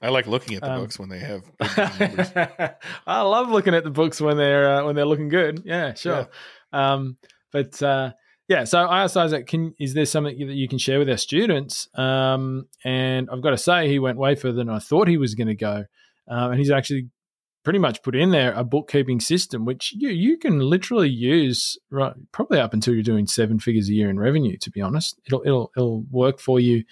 I 0.01 0.10
like 0.10 0.27
looking 0.27 0.55
at 0.55 0.62
the 0.62 0.71
um, 0.71 0.81
books 0.81 0.99
when 0.99 1.10
they 1.10 1.19
have. 1.19 1.43
I 3.08 3.21
love 3.21 3.49
looking 3.49 3.73
at 3.73 3.84
the 3.84 3.89
books 3.89 4.19
when 4.19 4.38
they're 4.38 4.77
uh, 4.77 4.86
when 4.86 4.95
they're 4.95 5.05
looking 5.05 5.29
good. 5.29 5.63
Yeah, 5.65 5.93
sure. 5.93 6.27
Yeah. 6.73 6.93
Um, 6.93 7.17
but 7.51 7.81
uh, 7.81 8.12
yeah, 8.47 8.65
so 8.65 8.79
I 8.79 9.03
asked 9.03 9.17
Isaac, 9.17 9.47
"Can 9.47 9.73
is 9.79 9.93
there 9.93 10.05
something 10.05 10.47
that 10.47 10.53
you 10.53 10.67
can 10.67 10.77
share 10.77 10.99
with 10.99 11.10
our 11.10 11.17
students?" 11.17 11.88
Um, 11.95 12.67
and 12.84 13.29
I've 13.31 13.41
got 13.41 13.51
to 13.51 13.58
say, 13.58 13.88
he 13.88 13.97
went 13.97 14.17
way 14.17 14.36
further 14.36 14.58
than 14.58 14.69
I 14.69 14.79
thought 14.79 15.08
he 15.08 15.17
was 15.17 15.34
going 15.34 15.47
to 15.47 15.55
go, 15.55 15.86
um, 16.27 16.51
and 16.51 16.60
he's 16.60 16.71
actually 16.71 17.10
pretty 17.63 17.79
much 17.79 18.03
put 18.03 18.15
in 18.15 18.29
there 18.29 18.53
a 18.53 18.63
bookkeeping 18.63 19.19
system 19.19 19.65
which 19.65 19.91
you 19.97 20.10
you 20.10 20.38
can 20.38 20.60
literally 20.60 21.10
use 21.10 21.79
right 21.89 22.13
probably 22.31 22.60
up 22.60 22.75
until 22.75 22.93
you're 22.93 23.01
doing 23.01 23.25
seven 23.25 23.58
figures 23.58 23.89
a 23.89 23.93
year 23.93 24.10
in 24.10 24.19
revenue. 24.19 24.58
To 24.62 24.69
be 24.69 24.81
honest, 24.81 25.19
it'll 25.25 25.41
it'll 25.43 25.71
it'll 25.75 26.05
work 26.12 26.39
for 26.39 26.60
you 26.60 26.84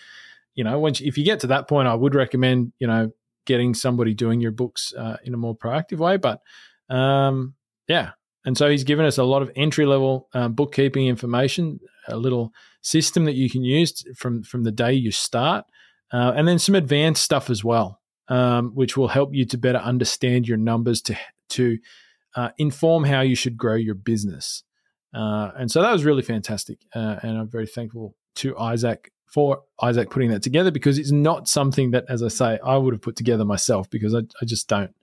you 0.55 0.63
know, 0.63 0.79
once 0.79 1.01
if 1.01 1.17
you 1.17 1.23
get 1.23 1.39
to 1.41 1.47
that 1.47 1.67
point, 1.67 1.87
I 1.87 1.95
would 1.95 2.15
recommend 2.15 2.73
you 2.79 2.87
know 2.87 3.11
getting 3.45 3.73
somebody 3.73 4.13
doing 4.13 4.39
your 4.39 4.51
books 4.51 4.93
uh, 4.97 5.17
in 5.23 5.33
a 5.33 5.37
more 5.37 5.55
proactive 5.55 5.97
way. 5.97 6.17
But 6.17 6.41
um, 6.89 7.55
yeah, 7.87 8.11
and 8.45 8.57
so 8.57 8.69
he's 8.69 8.83
given 8.83 9.05
us 9.05 9.17
a 9.17 9.23
lot 9.23 9.41
of 9.41 9.51
entry 9.55 9.85
level 9.85 10.29
um, 10.33 10.53
bookkeeping 10.53 11.07
information, 11.07 11.79
a 12.07 12.17
little 12.17 12.53
system 12.81 13.25
that 13.25 13.35
you 13.35 13.49
can 13.49 13.63
use 13.63 14.03
from 14.17 14.43
from 14.43 14.63
the 14.63 14.71
day 14.71 14.93
you 14.93 15.11
start, 15.11 15.65
uh, 16.11 16.33
and 16.35 16.47
then 16.47 16.59
some 16.59 16.75
advanced 16.75 17.23
stuff 17.23 17.49
as 17.49 17.63
well, 17.63 17.99
um, 18.27 18.71
which 18.75 18.97
will 18.97 19.07
help 19.07 19.33
you 19.33 19.45
to 19.45 19.57
better 19.57 19.79
understand 19.79 20.47
your 20.47 20.57
numbers 20.57 21.01
to 21.01 21.17
to 21.49 21.77
uh, 22.35 22.49
inform 22.57 23.03
how 23.03 23.21
you 23.21 23.35
should 23.35 23.57
grow 23.57 23.75
your 23.75 23.95
business. 23.95 24.63
Uh, 25.13 25.51
and 25.57 25.69
so 25.69 25.81
that 25.81 25.91
was 25.91 26.05
really 26.05 26.23
fantastic, 26.23 26.79
uh, 26.95 27.17
and 27.21 27.37
I'm 27.37 27.49
very 27.49 27.67
thankful 27.67 28.15
to 28.35 28.57
Isaac 28.57 29.11
for 29.33 29.63
Isaac 29.81 30.11
putting 30.11 30.29
that 30.29 30.43
together 30.43 30.69
because 30.69 30.99
it's 30.99 31.11
not 31.11 31.47
something 31.47 31.89
that, 31.91 32.05
as 32.07 32.21
I 32.21 32.27
say, 32.27 32.59
I 32.63 32.77
would 32.77 32.93
have 32.93 33.01
put 33.01 33.15
together 33.15 33.43
myself 33.43 33.89
because 33.89 34.13
I, 34.13 34.19
I 34.39 34.45
just 34.45 34.67
don't, 34.67 34.93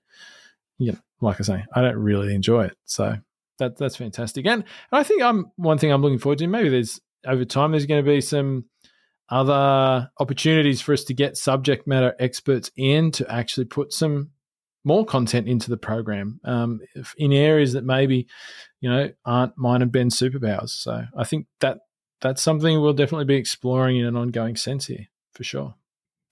you 0.79 0.93
know, 0.93 0.99
like 1.21 1.41
I 1.41 1.43
say, 1.43 1.65
I 1.75 1.81
don't 1.81 1.97
really 1.97 2.33
enjoy 2.33 2.67
it. 2.67 2.77
So 2.85 3.17
that 3.59 3.77
that's 3.77 3.97
fantastic. 3.97 4.47
And, 4.47 4.63
and 4.63 5.01
I 5.01 5.03
think 5.03 5.21
I'm 5.21 5.51
one 5.57 5.79
thing 5.79 5.91
I'm 5.91 6.01
looking 6.01 6.21
forward 6.21 6.39
to. 6.39 6.47
Maybe 6.47 6.69
there's 6.69 7.01
over 7.27 7.45
time 7.45 7.73
there's 7.73 7.87
going 7.87 8.05
to 8.05 8.09
be 8.09 8.21
some 8.21 8.67
other 9.31 10.09
opportunities 10.21 10.81
for 10.81 10.93
us 10.93 11.03
to 11.05 11.15
get 11.15 11.37
subject 11.37 11.89
matter 11.89 12.15
experts 12.21 12.71
in 12.77 13.11
to 13.13 13.29
actually 13.33 13.65
put 13.67 13.93
some 13.93 14.31
more 14.85 15.05
content 15.05 15.49
into 15.49 15.71
the 15.71 15.77
program 15.77 16.39
um, 16.45 16.81
in 17.17 17.33
areas 17.33 17.73
that 17.73 17.85
maybe 17.85 18.29
you 18.81 18.89
know 18.89 19.11
aren't 19.25 19.59
mine 19.59 19.83
and 19.83 19.91
Ben's 19.91 20.17
superpowers. 20.17 20.71
So 20.71 21.05
I 21.17 21.25
think 21.25 21.47
that 21.59 21.81
that's 22.21 22.43
something 22.43 22.81
we'll 22.81 22.93
definitely 22.93 23.25
be 23.25 23.37
exploring 23.37 23.97
in 23.97 24.07
an 24.07 24.17
ongoing 24.17 24.57
sense 24.57 24.87
here 24.87 25.09
for 25.33 25.45
sure. 25.45 25.75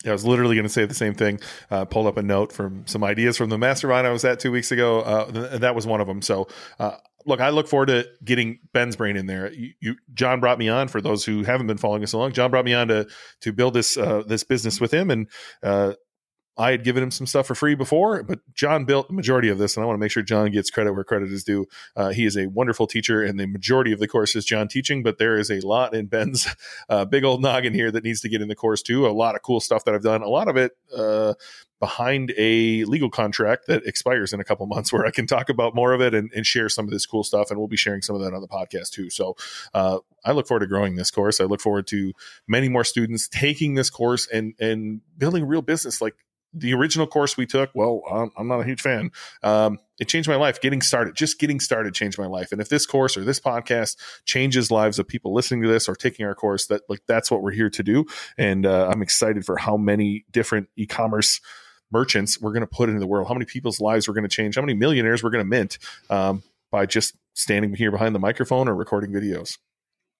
Yeah, 0.05 0.11
I 0.11 0.13
was 0.13 0.25
literally 0.25 0.55
going 0.55 0.67
to 0.67 0.73
say 0.73 0.85
the 0.85 0.95
same 0.95 1.15
thing. 1.15 1.41
Uh, 1.71 1.85
pulled 1.85 2.07
up 2.07 2.17
a 2.17 2.23
note 2.23 2.53
from 2.53 2.87
some 2.87 3.03
ideas 3.03 3.37
from 3.37 3.51
the 3.51 3.59
mastermind 3.59 4.07
I 4.07 4.11
was 4.11 4.25
at 4.25 4.39
two 4.39 4.53
weeks 4.53 4.71
ago. 4.71 5.01
Uh, 5.01 5.31
th- 5.31 5.61
that 5.61 5.75
was 5.75 5.89
one 5.89 6.01
of 6.01 6.07
them. 6.07 6.23
So, 6.23 6.47
uh, 6.79 6.97
look, 7.27 7.41
I 7.41 7.51
look 7.51 7.67
forward 7.67 7.87
to 7.87 8.07
getting 8.25 8.61
Ben's 8.73 8.95
brain 8.95 9.17
in 9.17 9.27
there. 9.27 9.53
You, 9.53 9.73
you, 9.81 9.97
Jon 10.15 10.39
brought 10.39 10.59
me 10.59 10.69
on 10.69 10.87
for 10.87 11.01
those 11.01 11.25
who 11.25 11.43
haven't 11.43 11.67
been 11.67 11.79
following 11.79 12.05
us 12.05 12.13
along. 12.13 12.33
Jon 12.33 12.51
brought 12.51 12.65
me 12.65 12.75
on 12.75 12.89
to 12.89 13.09
to 13.41 13.53
build 13.53 13.75
this 13.75 13.97
uh, 13.97 14.23
this 14.25 14.45
business 14.45 14.81
with 14.81 14.93
him, 14.93 15.11
and 15.11 15.29
uh, 15.65 15.95
I 16.59 16.73
had 16.73 16.83
given 16.83 17.05
him 17.05 17.13
some 17.13 17.27
stuff 17.27 17.47
for 17.47 17.55
free 17.55 17.77
before, 17.77 18.25
but 18.25 18.41
Jon 18.53 18.85
built 18.85 19.07
the 19.07 19.15
majority 19.15 19.49
of 19.49 19.59
this, 19.59 19.77
and 19.77 19.85
I 19.85 19.87
want 19.87 19.97
to 19.97 20.01
make 20.01 20.11
sure 20.11 20.25
Jon 20.25 20.51
gets 20.51 20.71
credit 20.71 20.93
where 20.93 21.05
credit 21.05 21.31
is 21.31 21.45
due. 21.45 21.67
Uh, 21.95 22.09
he 22.09 22.27
is 22.27 22.37
a 22.37 22.49
wonderful 22.49 22.89
teacher, 22.89 23.23
and 23.23 23.39
the 23.39 23.47
majority 23.47 23.93
of 23.93 24.01
the 24.01 24.09
course 24.09 24.35
is 24.35 24.45
Jon 24.45 24.67
teaching, 24.67 25.05
but 25.05 25.19
there 25.19 25.39
is 25.39 25.51
a 25.51 25.61
lot 25.61 25.95
in 25.95 26.07
Ben's 26.07 26.49
uh, 26.89 27.05
big 27.05 27.23
old 27.23 27.41
noggin 27.41 27.75
here 27.75 27.93
that 27.93 28.03
needs 28.03 28.21
to 28.23 28.29
get 28.29 28.43
in 28.43 28.49
the 28.49 28.57
course 28.57 28.83
too. 28.83 29.07
A 29.07 29.09
lot 29.09 29.37
of 29.37 29.43
cool 29.43 29.61
stuff 29.61 29.85
that 29.85 29.95
I've 29.95 30.03
done, 30.03 30.23
a 30.23 30.29
lot 30.29 30.49
of 30.49 30.57
it 30.57 30.73
uh, 30.97 31.35
behind 31.79 32.35
a 32.37 32.83
legal 32.87 33.09
contract 33.09 33.69
that 33.69 33.87
expires 33.87 34.33
in 34.33 34.41
a 34.41 34.45
couple 34.45 34.67
months, 34.69 34.93
where 34.93 35.07
I 35.07 35.13
can 35.13 35.29
talk 35.29 35.49
about 35.51 35.77
more 35.77 35.93
of 35.93 36.01
it 36.01 36.13
and, 36.13 36.29
and, 36.35 36.45
share 36.45 36.69
some 36.69 36.87
of 36.87 36.91
this 36.91 37.07
cool 37.07 37.23
stuff, 37.23 37.51
and 37.51 37.59
we'll 37.59 37.69
be 37.69 37.77
sharing 37.77 38.03
some 38.03 38.17
of 38.17 38.23
that 38.23 38.35
on 38.35 38.41
the 38.41 38.49
podcast 38.49 38.91
too. 38.91 39.11
So 39.11 39.37
uh, 39.75 39.99
I 40.25 40.33
look 40.33 40.49
forward 40.49 40.61
to 40.61 40.67
growing 40.67 40.97
this 40.97 41.13
course. 41.13 41.41
I 41.41 41.45
look 41.45 41.61
forward 41.61 41.87
to 41.89 42.13
many 42.49 42.69
more 42.69 42.85
students 42.85 43.29
taking 43.29 43.75
this 43.75 43.91
course 43.91 44.27
and 44.27 44.55
and 44.59 45.03
building 45.17 45.47
real 45.47 45.63
business 45.63 46.01
like 46.01 46.15
the 46.53 46.75
original 46.75 47.07
course 47.07 47.37
we 47.37 47.47
took, 47.47 47.71
well, 47.75 48.03
I'm 48.37 48.49
not 48.49 48.61
a 48.61 48.65
huge 48.65 48.81
fan. 48.81 49.11
Um, 49.43 49.79
it 50.01 50.09
changed 50.09 50.29
my 50.29 50.37
life. 50.37 50.61
Getting 50.61 50.81
started, 50.81 51.15
just 51.15 51.39
getting 51.39 51.61
started, 51.61 51.95
changed 51.95 52.19
my 52.19 52.27
life. 52.27 52.53
And 52.53 52.61
if 52.61 52.69
this 52.69 52.87
course 52.87 53.17
or 53.17 53.25
this 53.25 53.41
podcast 53.41 53.97
changes 54.25 54.71
lives 54.71 54.99
of 54.99 55.07
people 55.07 55.35
listening 55.35 55.63
to 55.63 55.69
this 55.69 55.89
or 55.89 55.95
taking 55.95 56.25
our 56.25 56.35
course, 56.35 56.67
that 56.67 56.83
like 56.89 57.01
that's 57.07 57.31
what 57.31 57.43
we're 57.43 57.53
here 57.53 57.71
to 57.71 57.83
do. 57.83 58.07
And 58.37 58.65
uh, 58.65 58.91
I'm 58.93 59.03
excited 59.03 59.45
for 59.45 59.57
how 59.57 59.77
many 59.77 60.25
different 60.31 60.69
e-commerce 60.77 61.41
merchants 61.91 62.41
we're 62.41 62.53
going 62.53 62.61
to 62.61 62.67
put 62.67 62.89
into 62.89 63.01
the 63.01 63.07
world. 63.07 63.29
How 63.29 63.35
many 63.35 63.47
people's 63.47 63.81
lives 63.81 64.09
we're 64.09 64.15
going 64.15 64.29
to 64.29 64.35
change? 64.35 64.57
How 64.57 64.63
many 64.63 64.75
millionaires 64.75 65.23
we're 65.23 65.31
going 65.31 65.45
to 65.45 65.49
mint 65.49 65.79
um, 66.11 66.43
by 66.71 66.87
just 66.87 67.15
standing 67.39 67.73
here 67.75 67.91
behind 67.91 68.15
the 68.15 68.19
microphone 68.19 68.69
or 68.69 68.75
recording 68.75 69.13
videos. 69.13 69.59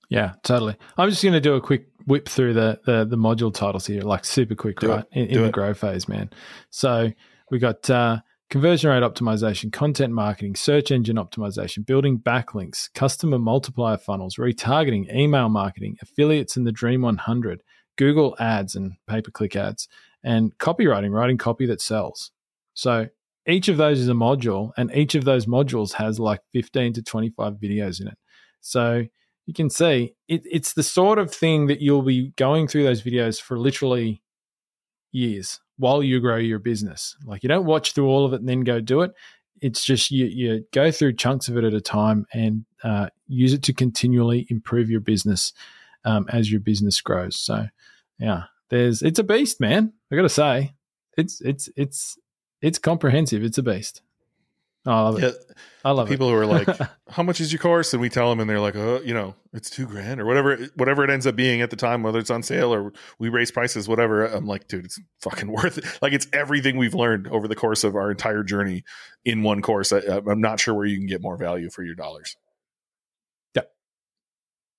Yeah, 0.09 0.35
totally. 0.43 0.77
I'm 0.97 1.11
just 1.11 1.23
going 1.23 1.35
to 1.35 1.41
do 1.41 1.55
a 1.55 1.61
quick 1.61 1.87
whip 2.07 2.29
through 2.29 2.55
the, 2.55 2.81
the, 2.87 3.05
the 3.05 3.17
module 3.17 3.53
titles 3.53 3.87
here, 3.87 4.03
like 4.03 4.25
super 4.25 4.55
quick, 4.55 4.81
do 4.81 4.89
right? 4.89 5.05
In, 5.13 5.27
in 5.27 5.43
the 5.43 5.51
grow 5.51 5.75
phase, 5.75 6.09
man. 6.09 6.31
So 6.71 7.13
we 7.51 7.59
got 7.59 7.89
uh, 7.91 8.21
conversion 8.49 8.91
rate 8.91 9.03
optimization, 9.03 9.71
content 9.71 10.15
marketing, 10.15 10.57
search 10.57 10.91
engine 10.91 11.17
optimization, 11.17 11.85
building 11.85 12.19
backlinks, 12.19 12.93
customer 12.95 13.39
multiplier 13.39 13.99
funnels, 13.99 14.37
retargeting, 14.37 15.15
email 15.15 15.51
marketing, 15.51 15.99
affiliates 16.01 16.57
in 16.57 16.65
the 16.65 16.73
Dream 16.73 17.03
100, 17.03 17.63
Google 17.97 18.35
ads 18.39 18.75
and 18.75 18.93
pay 19.07 19.21
per 19.21 19.31
click 19.31 19.55
ads, 19.55 19.89
and 20.25 20.57
copywriting, 20.59 21.13
writing 21.13 21.37
copy 21.37 21.67
that 21.67 21.83
sells. 21.83 22.31
So 22.73 23.09
each 23.47 23.69
of 23.69 23.77
those 23.77 23.99
is 23.99 24.09
a 24.09 24.13
module, 24.13 24.73
and 24.79 24.91
each 24.95 25.15
of 25.15 25.25
those 25.25 25.47
modules 25.47 25.93
has 25.95 26.19
like 26.19 26.41
15 26.53 26.95
to 26.95 27.03
25 27.03 27.55
videos 27.55 28.01
in 28.01 28.09
it. 28.09 28.19
So 28.61 29.05
you 29.49 29.55
can 29.55 29.71
see 29.71 30.15
it, 30.29 30.43
it's 30.45 30.75
the 30.75 30.83
sort 30.83 31.19
of 31.19 31.33
thing 31.33 31.69
that 31.69 31.81
you'll 31.81 32.03
be 32.03 32.35
going 32.37 32.69
through 32.69 32.83
those 32.83 33.03
videos 33.03 33.41
for 33.41 33.59
literally 33.59 34.23
years 35.11 35.59
while 35.79 36.03
you 36.03 36.21
grow 36.21 36.37
your 36.37 36.59
business. 36.59 37.17
Like 37.25 37.43
you 37.43 37.49
don't 37.49 37.65
watch 37.65 37.95
through 37.95 38.09
all 38.09 38.27
of 38.27 38.35
it 38.35 38.41
and 38.41 38.49
then 38.49 38.61
go 38.61 38.79
do 38.79 39.01
it. 39.01 39.13
It's 39.63 39.83
just 39.83 40.11
you, 40.11 40.27
you 40.27 40.67
go 40.75 40.91
through 40.91 41.15
chunks 41.15 41.49
of 41.49 41.57
it 41.57 41.65
at 41.65 41.73
a 41.73 41.81
time 41.81 42.27
and 42.35 42.67
uh, 42.85 43.09
use 43.27 43.55
it 43.55 43.63
to 43.63 43.73
continually 43.73 44.47
improve 44.51 44.91
your 44.91 45.01
business 45.01 45.55
um, 46.05 46.27
as 46.29 46.51
your 46.51 46.61
business 46.61 47.01
grows. 47.01 47.41
So, 47.41 47.69
yeah, 48.19 48.45
there's 48.69 49.01
it's 49.01 49.19
a 49.19 49.25
beast, 49.25 49.61
man. 49.61 49.95
I 50.13 50.17
got 50.17 50.23
to 50.23 50.29
say, 50.29 50.75
it's 51.17 51.41
it's 51.41 51.71
it's 51.75 52.19
it's 52.61 52.79
comprehensive. 52.79 53.43
It's 53.43 53.57
a 53.57 53.63
beast. 53.63 54.03
Oh, 54.89 54.91
I 54.91 55.01
love 55.01 55.23
it. 55.23 55.23
Yeah, 55.23 55.55
I 55.85 55.91
love 55.91 56.09
people 56.09 56.29
it. 56.29 56.33
who 56.33 56.39
are 56.39 56.47
like, 56.47 56.67
"How 57.11 57.23
much 57.23 57.43
is 57.43 57.53
your 57.53 57.59
course?" 57.59 57.93
and 57.93 58.01
we 58.01 58.09
tell 58.09 58.31
them, 58.31 58.41
and 58.41 58.49
they're 58.49 58.59
like, 58.59 58.75
"Oh, 58.75 59.03
you 59.05 59.13
know, 59.13 59.35
it's 59.53 59.69
two 59.69 59.85
grand 59.85 60.19
or 60.19 60.25
whatever, 60.25 60.57
whatever 60.77 61.05
it 61.05 61.11
ends 61.11 61.27
up 61.27 61.37
being 61.37 61.61
at 61.61 61.69
the 61.69 61.77
time, 61.77 62.03
whether 62.03 62.19
it's 62.19 62.31
on 62.31 62.43
sale 62.43 62.73
or 62.73 62.95
we 63.19 63.29
raise 63.29 63.51
prices, 63.51 63.87
whatever." 63.87 64.25
I'm 64.25 64.47
like, 64.47 64.67
dude, 64.67 64.87
it's 64.87 64.99
fucking 65.21 65.53
worth 65.53 65.77
it. 65.77 65.85
Like, 66.01 66.15
it's 66.15 66.27
everything 66.33 66.79
we've 66.79 66.95
learned 66.95 67.29
over 67.29 67.47
the 67.47 67.55
course 67.55 67.85
of 67.85 67.97
our 67.97 68.11
entire 68.11 68.43
journey 68.43 68.83
in 69.27 69.43
one 69.43 69.61
course. 69.61 69.93
I, 69.93 69.99
I'm 69.99 70.41
not 70.41 70.59
sure 70.59 70.73
where 70.73 70.87
you 70.87 70.97
can 70.97 71.07
get 71.07 71.21
more 71.21 71.37
value 71.37 71.69
for 71.69 71.83
your 71.83 71.95
dollars. 71.95 72.35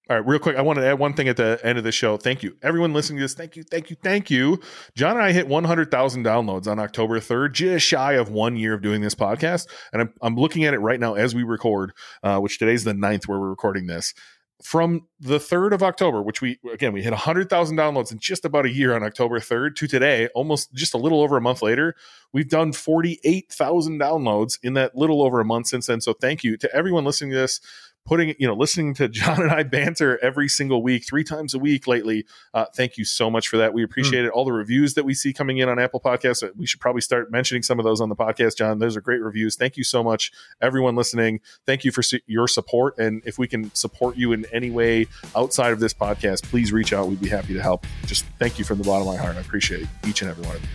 All 0.10 0.16
right, 0.16 0.28
real 0.28 0.40
quick, 0.40 0.56
I 0.56 0.64
want 0.64 0.80
to 0.80 0.86
add 0.88 0.98
one 0.98 1.14
thing 1.14 1.28
at 1.28 1.38
the 1.38 1.60
end 1.62 1.78
of 1.78 1.84
the 1.84 1.92
show. 1.92 2.18
Thank 2.18 2.42
you, 2.42 2.58
everyone 2.64 2.94
listening 2.94 3.18
to 3.18 3.26
this. 3.26 3.36
Thank 3.36 3.56
you, 3.56 3.62
thank 3.62 3.92
you, 3.92 3.96
thank 4.02 4.32
you. 4.32 4.60
Jon 4.96 5.18
and 5.18 5.24
I 5.24 5.32
hit 5.32 5.48
100,000 5.48 6.26
downloads 6.26 6.66
on 6.66 6.80
October 6.80 7.20
3rd, 7.20 7.52
just 7.52 7.86
shy 7.86 8.14
of 8.14 8.32
one 8.32 8.56
year 8.56 8.74
of 8.74 8.82
doing 8.82 9.02
this 9.02 9.14
podcast. 9.14 9.68
And 9.94 10.02
I'm, 10.02 10.14
I'm 10.24 10.36
looking 10.36 10.64
at 10.64 10.74
it 10.74 10.80
right 10.80 11.00
now 11.00 11.14
as 11.14 11.36
we 11.36 11.44
record, 11.44 11.94
uh, 12.24 12.40
which 12.40 12.58
today's 12.58 12.86
the 12.86 12.94
9th 12.94 13.28
where 13.28 13.40
we're 13.40 13.52
recording 13.52 13.86
this. 13.86 14.16
From 14.64 15.08
the 15.20 15.38
3rd 15.38 15.74
of 15.74 15.84
October, 15.84 16.24
which 16.24 16.42
we, 16.42 16.60
again, 16.74 16.92
we 16.92 17.04
hit 17.04 17.12
100,000 17.12 17.78
downloads 17.78 18.12
in 18.12 18.18
just 18.18 18.46
about 18.46 18.66
a 18.66 18.72
year 18.72 18.96
on 18.96 19.04
October 19.04 19.40
3rd 19.40 19.76
to 19.76 19.88
today, 19.88 20.28
almost 20.34 20.74
just 20.74 20.96
a 20.96 20.98
little 20.98 21.22
over 21.22 21.38
a 21.38 21.42
month 21.42 21.62
later, 21.62 21.96
we've 22.34 22.50
done 22.50 22.74
48,000 22.74 24.02
downloads 24.02 24.58
in 24.64 24.74
that 24.74 24.96
little 24.96 25.22
over 25.22 25.40
a 25.40 25.46
month 25.46 25.68
since 25.68 25.86
then. 25.86 26.02
So 26.02 26.14
thank 26.14 26.44
you 26.44 26.58
to 26.58 26.76
everyone 26.76 27.06
listening 27.06 27.32
to 27.32 27.38
this 27.38 27.62
putting, 28.10 28.34
you 28.40 28.48
know, 28.48 28.56
listening 28.56 28.96
to 28.96 29.08
Jon 29.20 29.40
and 29.40 29.52
I 29.52 29.62
banter 29.62 30.18
every 30.24 30.50
single 30.50 30.82
week, 30.82 31.06
three 31.06 31.24
times 31.24 31.54
a 31.54 31.60
week 31.60 31.86
lately. 31.86 32.26
Uh, 32.56 32.66
thank 32.76 32.98
you 32.98 33.06
so 33.06 33.30
much 33.30 33.48
for 33.48 33.58
that. 33.58 33.72
We 33.72 33.84
appreciate 33.84 34.24
mm. 34.24 34.28
it. 34.28 34.32
All 34.32 34.46
the 34.46 34.52
reviews 34.52 34.96
that 34.96 35.06
we 35.06 35.14
see 35.14 35.32
coming 35.32 35.60
in 35.60 35.70
on 35.70 35.78
Apple 35.78 36.00
Podcasts, 36.00 36.44
we 36.58 36.66
should 36.66 36.80
probably 36.80 37.02
start 37.02 37.32
mentioning 37.32 37.62
some 37.62 37.78
of 37.78 37.86
those 37.86 38.02
on 38.02 38.10
the 38.10 38.16
podcast, 38.16 38.58
Jon. 38.58 38.80
Those 38.80 38.98
are 38.98 39.02
great 39.02 39.22
reviews. 39.22 39.56
Thank 39.56 39.78
you 39.78 39.84
so 39.84 40.04
much, 40.04 40.32
everyone 40.60 40.96
listening. 40.96 41.40
Thank 41.68 41.86
you 41.86 41.92
for 41.92 42.02
su- 42.02 42.20
your 42.26 42.48
support. 42.48 42.98
And 42.98 43.22
if 43.26 43.38
we 43.38 43.48
can 43.48 43.74
support 43.76 44.18
you 44.18 44.34
in 44.34 44.46
any 44.52 44.72
way 44.72 45.06
outside 45.36 45.72
of 45.72 45.80
this 45.80 45.94
podcast, 45.94 46.44
please 46.44 46.74
reach 46.74 46.92
out. 46.94 47.08
We'd 47.08 47.22
be 47.22 47.30
happy 47.30 47.54
to 47.54 47.62
help. 47.62 47.86
Just 48.08 48.26
thank 48.40 48.58
you 48.58 48.66
from 48.66 48.80
the 48.80 48.86
bottom 48.86 49.08
of 49.08 49.14
my 49.14 49.22
heart. 49.22 49.36
I 49.36 49.42
appreciate 49.42 49.88
each 50.08 50.24
and 50.24 50.32
every 50.32 50.46
one 50.46 50.56
of 50.56 50.64
you. 50.64 50.70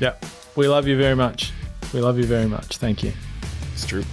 Yeah. 0.00 0.14
We 0.54 0.68
love 0.68 0.86
you 0.86 0.98
very 0.98 1.16
much. 1.16 1.50
We 1.94 2.00
love 2.00 2.18
you 2.18 2.24
very 2.24 2.46
much. 2.46 2.76
Thank 2.76 3.02
you. 3.02 3.12
It's 3.72 3.86
true. 3.86 4.04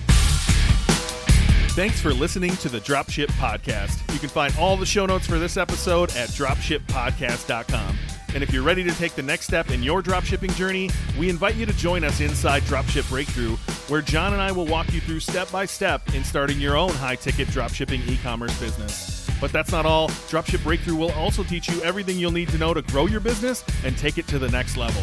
Thanks 1.75 1.99
for 1.99 2.13
listening 2.13 2.55
to 2.57 2.69
the 2.69 2.79
Dropship 2.79 3.27
Podcast. 3.31 4.01
You 4.13 4.17
can 4.17 4.29
find 4.29 4.55
all 4.57 4.77
the 4.77 4.85
show 4.85 5.05
notes 5.05 5.27
for 5.27 5.37
this 5.37 5.57
episode 5.57 6.09
at 6.15 6.29
dropshippodcast.com. 6.29 7.97
And 8.33 8.41
if 8.41 8.53
you're 8.53 8.63
ready 8.63 8.81
to 8.85 8.91
take 8.91 9.13
the 9.15 9.21
next 9.21 9.47
step 9.47 9.69
in 9.69 9.83
your 9.83 10.01
dropshipping 10.01 10.55
journey, 10.55 10.89
we 11.19 11.27
invite 11.29 11.55
you 11.55 11.65
to 11.65 11.73
join 11.73 12.05
us 12.05 12.21
inside 12.21 12.63
Dropship 12.63 13.03
Breakthru, 13.09 13.57
where 13.89 14.01
Jon 14.01 14.31
and 14.31 14.41
I 14.41 14.53
will 14.53 14.65
walk 14.65 14.93
you 14.93 15.01
through 15.01 15.19
step 15.19 15.51
by 15.51 15.65
step 15.65 16.15
in 16.15 16.23
starting 16.23 16.61
your 16.61 16.77
own 16.77 16.91
high 16.91 17.17
ticket 17.17 17.49
dropshipping 17.49 18.07
e 18.07 18.17
commerce 18.23 18.57
business. 18.57 19.29
But 19.41 19.51
that's 19.51 19.73
not 19.73 19.85
all. 19.85 20.07
Dropship 20.07 20.59
Breakthru 20.59 20.97
will 20.97 21.11
also 21.11 21.43
teach 21.43 21.67
you 21.67 21.81
everything 21.81 22.17
you'll 22.17 22.31
need 22.31 22.47
to 22.49 22.57
know 22.57 22.73
to 22.73 22.83
grow 22.83 23.05
your 23.05 23.19
business 23.19 23.65
and 23.83 23.97
take 23.97 24.17
it 24.17 24.27
to 24.27 24.39
the 24.39 24.47
next 24.47 24.77
level. 24.77 25.01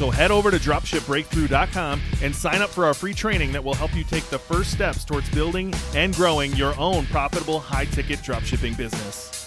So 0.00 0.08
head 0.08 0.30
over 0.30 0.50
to 0.50 0.56
dropshipbreakthru.com 0.56 2.00
and 2.22 2.34
sign 2.34 2.62
up 2.62 2.70
for 2.70 2.86
our 2.86 2.94
free 2.94 3.12
training 3.12 3.52
that 3.52 3.62
will 3.62 3.74
help 3.74 3.94
you 3.94 4.02
take 4.02 4.24
the 4.30 4.38
first 4.38 4.70
steps 4.70 5.04
towards 5.04 5.28
building 5.28 5.74
and 5.94 6.14
growing 6.14 6.54
your 6.54 6.74
own 6.80 7.04
profitable 7.08 7.60
high 7.60 7.84
ticket 7.84 8.20
dropshipping 8.20 8.78
business. 8.78 9.39